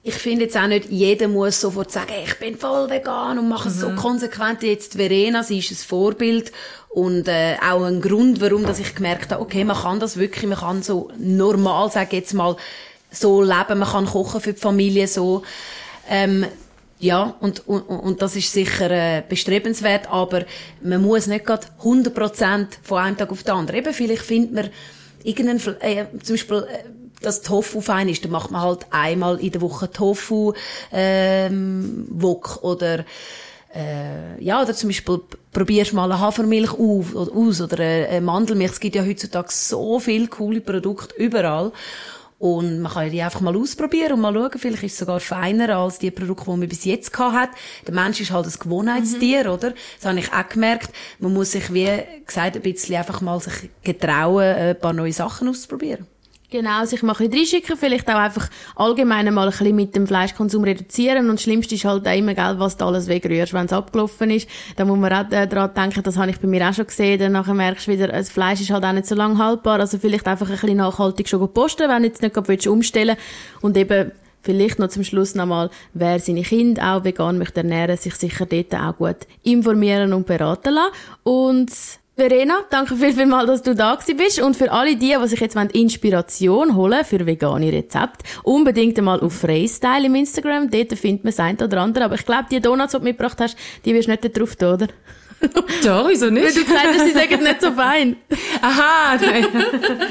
Ich 0.07 0.15
finde 0.15 0.45
jetzt 0.45 0.57
auch 0.57 0.67
nicht, 0.67 0.91
jeder 0.91 1.29
muss 1.29 1.61
sofort 1.61 1.91
sagen, 1.91 2.13
ich 2.25 2.39
bin 2.39 2.59
voll 2.59 2.91
vegan 2.91 3.39
und 3.39 3.49
mache 3.49 3.69
es 3.69 3.81
so 3.81 3.91
konsequent. 3.91 4.63
Jetzt 4.63 4.97
Verena, 4.97 5.43
sie 5.43 5.59
ist 5.59 5.71
ein 5.71 5.77
Vorbild 5.77 6.53
und 6.91 7.27
äh, 7.27 7.57
auch 7.67 7.85
ein 7.85 8.03
Grund, 8.03 8.41
warum 8.43 8.65
dass 8.67 8.79
ich 8.79 8.95
gemerkt 8.95 9.33
habe, 9.33 9.41
okay, 9.41 9.65
man 9.65 9.77
kann 9.77 10.01
das 10.01 10.19
wirklich, 10.19 10.47
man 10.47 10.59
kann 10.59 10.83
so 10.83 11.11
normal, 11.19 11.91
sag 11.91 12.13
ich 12.13 12.21
jetzt 12.21 12.35
mal, 12.35 12.57
so 13.11 13.43
leben, 13.43 13.79
man 13.79 13.89
kann 13.89 14.05
kochen 14.05 14.41
für 14.43 14.53
die 14.53 14.61
Familie 14.61 15.09
so. 15.09 15.43
Ähm, 16.11 16.47
ja, 17.01 17.35
und, 17.41 17.67
und, 17.69 17.83
und 17.83 18.23
das 18.23 18.37
ist 18.37 18.53
sicher 18.53 18.91
äh, 18.91 19.23
bestrebenswert, 19.29 20.09
aber 20.11 20.45
man 20.83 21.03
muss 21.03 21.27
nicht 21.27 21.45
gerade 21.45 21.67
100% 21.83 22.67
von 22.83 22.99
einem 22.99 23.17
Tag 23.17 23.31
auf 23.31 23.43
den 23.43 23.55
anderen. 23.55 23.79
Eben, 23.79 23.93
vielleicht 23.93 24.23
findet 24.23 24.53
man 24.53 24.71
irgendeinen, 25.23 25.61
äh, 25.81 26.07
zum 26.23 26.35
Beispiel, 26.35 26.67
äh, 26.71 26.85
das 27.21 27.43
Tofu 27.43 27.81
fein 27.81 28.09
ist, 28.09 28.25
dann 28.25 28.33
macht 28.33 28.51
man 28.51 28.63
halt 28.63 28.87
einmal 28.91 29.41
in 29.41 29.51
der 29.51 29.61
Woche 29.61 29.91
Tofu, 29.91 30.53
ähm, 30.93 32.07
Wok 32.11 32.63
oder, 32.63 33.05
äh, 33.75 34.43
ja, 34.43 34.63
oder 34.63 34.75
zum 34.75 34.91
Beispiel 34.91 35.21
probierst 35.53 35.95
mal 35.95 36.11
eine 36.11 36.21
Hafermilch 36.21 36.73
auf, 36.73 37.15
oder, 37.15 37.35
aus 37.35 37.61
oder 37.61 37.83
eine 37.83 38.21
Mandelmilch. 38.21 38.73
Es 38.73 38.81
gibt 38.81 38.95
ja 38.95 39.05
heutzutage 39.05 39.49
so 39.51 39.99
viele 39.99 40.29
coole 40.29 40.61
Produkte 40.61 41.15
überall. 41.17 41.73
Und 42.39 42.81
man 42.81 42.93
kann 42.93 43.11
die 43.11 43.23
einfach 43.23 43.41
mal 43.41 43.57
ausprobieren 43.57 44.13
und 44.15 44.21
mal 44.21 44.35
schauen, 44.35 44.59
vielleicht 44.59 44.83
ist 44.83 44.93
es 44.93 44.99
sogar 44.99 45.21
feiner 45.21 45.77
als 45.77 45.99
die 45.99 46.11
Produkte, 46.11 46.45
die 46.45 46.57
man 46.59 46.69
bis 46.69 46.85
jetzt 46.85 47.13
gehabt 47.13 47.35
hat. 47.35 47.51
Der 47.87 47.95
Mensch 47.95 48.21
ist 48.21 48.33
halt 48.33 48.47
ein 48.47 48.53
Gewohnheitstier, 48.59 49.45
mhm. 49.45 49.51
oder? 49.51 49.75
Das 49.97 50.07
habe 50.07 50.19
ich 50.19 50.33
auch 50.33 50.49
gemerkt. 50.49 50.91
Man 51.21 51.33
muss 51.33 51.53
sich, 51.53 51.73
wie 51.73 51.89
gesagt, 52.27 52.57
ein 52.57 52.63
bisschen 52.63 52.97
einfach 52.97 53.21
mal 53.21 53.41
sich 53.41 53.71
getrauen, 53.83 54.45
ein 54.45 54.79
paar 54.79 54.93
neue 54.93 55.13
Sachen 55.13 55.49
auszuprobieren. 55.49 56.07
Genau, 56.55 56.85
sich 56.85 57.03
mal 57.03 57.17
ein 57.19 57.31
bisschen 57.31 57.33
reinschicken, 57.33 57.77
vielleicht 57.77 58.09
auch 58.09 58.15
einfach 58.15 58.49
allgemein 58.77 59.35
mal 59.35 59.49
ein 59.49 59.51
bisschen 59.51 59.75
mit 59.75 59.97
dem 59.97 60.07
Fleischkonsum 60.07 60.63
reduzieren 60.63 61.29
und 61.29 61.35
das 61.35 61.43
Schlimmste 61.43 61.75
ist 61.75 61.85
halt 61.85 62.07
auch 62.07 62.17
immer, 62.17 62.33
gell, 62.33 62.61
was 62.61 62.77
du 62.77 62.85
alles 62.85 63.09
wegrührst, 63.09 63.53
wenn 63.55 63.67
es 63.67 63.73
abgelaufen 63.73 64.31
ist. 64.31 64.49
Da 64.77 64.85
muss 64.85 64.97
man 64.97 65.13
auch 65.13 65.33
äh, 65.33 65.49
daran 65.49 65.75
denken, 65.75 66.05
das 66.05 66.17
habe 66.17 66.31
ich 66.31 66.39
bei 66.39 66.47
mir 66.47 66.69
auch 66.69 66.73
schon 66.73 66.87
gesehen, 66.87 67.19
dann 67.19 67.57
merkst 67.57 67.89
du 67.89 67.91
wieder, 67.91 68.07
das 68.07 68.31
Fleisch 68.31 68.61
ist 68.61 68.71
halt 68.71 68.85
auch 68.85 68.93
nicht 68.93 69.07
so 69.07 69.17
lange 69.17 69.37
haltbar, 69.37 69.81
also 69.81 69.99
vielleicht 69.99 70.29
einfach 70.29 70.47
ein 70.47 70.53
bisschen 70.53 70.77
nachhaltig 70.77 71.29
schon 71.29 71.53
posten, 71.53 71.89
wenn 71.89 72.03
du 72.03 72.09
jetzt 72.09 72.23
nicht 72.23 72.35
gerade 72.35 72.71
umstellen 72.71 73.17
willst 73.17 73.65
und 73.65 73.77
eben 73.77 74.13
vielleicht 74.43 74.79
noch 74.79 74.91
zum 74.91 75.03
Schluss 75.03 75.35
nochmal, 75.35 75.71
wer 75.93 76.21
seine 76.21 76.43
Kinder 76.43 76.95
auch 76.95 77.03
vegan 77.03 77.37
möchte 77.37 77.63
ernähren, 77.63 77.97
sich 77.97 78.15
sicher 78.15 78.47
dort 78.47 78.73
auch 78.77 78.97
gut 78.97 79.27
informieren 79.43 80.13
und 80.13 80.27
beraten 80.27 80.75
lassen. 80.75 80.93
Und 81.25 81.73
Verena, 82.17 82.61
danke 82.71 82.95
viel, 82.95 83.13
viel 83.13 83.27
mal, 83.27 83.45
dass 83.45 83.63
du 83.63 83.75
da 83.75 83.99
bist. 84.17 84.41
Und 84.41 84.57
für 84.57 84.71
alle 84.71 84.95
die, 84.95 85.17
die 85.21 85.29
sich 85.29 85.41
jetzt 85.41 85.57
Inspiration 85.57 86.77
holen 86.77 87.05
für 87.05 87.27
vegane 87.27 87.73
Rezepte, 87.73 88.25
unbedingt 88.45 88.97
einmal 88.99 89.19
auf 89.21 89.33
Freestyle 89.33 90.07
im 90.07 90.15
Instagram. 90.15 90.71
Dort 90.71 90.97
findet 90.97 91.25
man 91.25 91.33
das 91.33 91.41
eine 91.41 91.59
oder 91.65 91.81
andere. 91.81 92.05
Aber 92.05 92.15
ich 92.15 92.25
glaube, 92.25 92.45
die 92.49 92.61
Donuts, 92.61 92.93
die 92.93 92.99
du 92.99 93.05
mitgebracht 93.05 93.41
hast, 93.41 93.57
die 93.85 93.95
wirst 93.95 94.07
du 94.07 94.13
nicht 94.13 94.39
drauf 94.39 94.55
tun, 94.55 94.75
oder? 94.75 94.87
Doch, 95.85 96.09
wieso 96.09 96.31
nicht? 96.31 96.45
Weil 96.47 96.55
du 96.55 96.65
gesagt 96.65 96.87
hast, 96.87 97.05
sie 97.07 97.13
sagen 97.13 97.43
nicht 97.43 97.61
so 97.61 97.73
fein. 97.73 98.17
Aha, 98.63 99.17
nein. 99.21 99.47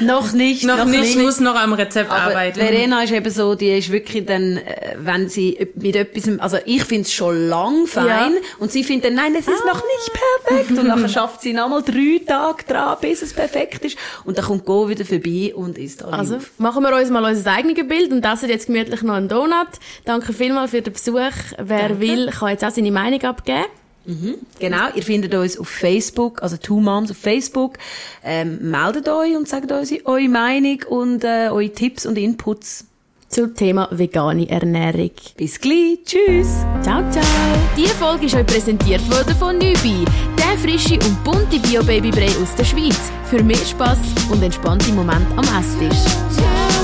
noch 0.06 0.32
nicht. 0.32 0.64
Noch, 0.64 0.78
noch 0.78 0.84
nicht, 0.86 1.04
ich 1.04 1.16
muss 1.16 1.40
noch 1.40 1.54
am 1.56 1.72
Rezept 1.72 2.10
Aber 2.10 2.30
arbeiten. 2.30 2.58
Verena 2.58 3.02
ist 3.02 3.12
eben 3.12 3.30
so, 3.30 3.54
die 3.54 3.76
ist 3.76 3.90
wirklich 3.90 4.24
dann, 4.26 4.58
äh, 4.58 4.96
wenn 4.98 5.28
sie 5.28 5.68
mit 5.74 5.96
etwas, 5.96 6.38
also 6.38 6.58
ich 6.64 6.84
finde 6.84 7.02
es 7.02 7.12
schon 7.12 7.48
lang 7.48 7.86
fein 7.86 8.06
ja. 8.06 8.30
und 8.58 8.72
sie 8.72 8.84
findet 8.84 9.06
dann, 9.10 9.14
nein, 9.14 9.34
es 9.34 9.48
ist 9.48 9.62
ah. 9.62 9.66
noch 9.66 9.82
nicht 9.82 10.12
perfekt 10.12 10.70
und 10.78 10.88
dann 10.88 11.08
schafft 11.08 11.42
sie 11.42 11.52
nochmal 11.52 11.82
drei 11.82 12.20
Tage 12.26 12.64
dran, 12.66 12.96
bis 13.00 13.22
es 13.22 13.32
perfekt 13.32 13.84
ist 13.84 13.98
und 14.24 14.38
dann 14.38 14.44
kommt 14.44 14.64
Go 14.64 14.88
wieder 14.88 15.04
vorbei 15.04 15.52
und 15.54 15.78
isst 15.78 16.02
alle 16.02 16.12
Also, 16.14 16.36
auf. 16.36 16.52
machen 16.58 16.82
wir 16.82 16.94
uns 16.96 17.10
mal 17.10 17.24
unser 17.24 17.52
eigenes 17.52 17.86
Bild 17.86 18.12
und 18.12 18.24
essen 18.24 18.48
jetzt 18.48 18.66
gemütlich 18.66 19.02
noch 19.02 19.14
einen 19.14 19.28
Donut. 19.28 19.68
Danke 20.04 20.32
vielmals 20.32 20.70
für 20.70 20.82
den 20.82 20.92
Besuch. 20.92 21.14
Wer 21.58 21.88
Danke. 21.88 22.00
will, 22.00 22.30
kann 22.30 22.50
jetzt 22.50 22.64
auch 22.64 22.70
seine 22.70 22.92
Meinung 22.92 23.22
abgeben. 23.22 23.64
Mhm, 24.06 24.34
genau, 24.58 24.88
ihr 24.94 25.02
findet 25.02 25.34
uns 25.34 25.58
auf 25.58 25.68
Facebook, 25.68 26.42
also 26.42 26.56
Two 26.56 26.80
Moms 26.80 27.10
auf 27.10 27.16
Facebook. 27.16 27.78
Ähm, 28.22 28.58
meldet 28.70 29.08
euch 29.08 29.36
und 29.36 29.48
sagt 29.48 29.72
uns 29.72 29.92
eure 30.04 30.28
Meinung 30.28 30.80
und 30.88 31.24
äh, 31.24 31.48
eure 31.50 31.70
Tipps 31.70 32.04
und 32.04 32.18
Inputs 32.18 32.86
zum 33.34 33.54
Thema 33.54 33.88
vegane 33.90 34.48
Ernährung. 34.48 35.10
Bis 35.36 35.60
gleich, 35.60 35.98
tschüss. 36.04 36.64
Ciao, 36.82 37.02
ciao. 37.10 37.24
Diese 37.76 37.94
Folge 37.94 38.26
ist 38.26 38.34
euch 38.34 38.46
präsentiert 38.46 39.02
worden 39.10 39.34
von 39.36 39.58
Nübi, 39.58 40.04
der 40.38 40.58
frische 40.58 40.94
und 40.94 41.24
bunte 41.24 41.58
Bio-Baby-Brei 41.58 42.28
aus 42.40 42.54
der 42.56 42.64
Schweiz. 42.64 43.00
Für 43.24 43.42
mehr 43.42 43.56
Spass 43.56 43.98
und 44.30 44.42
entspannte 44.42 44.92
Momente 44.92 45.36
am 45.36 45.44
Esstisch. 45.58 46.83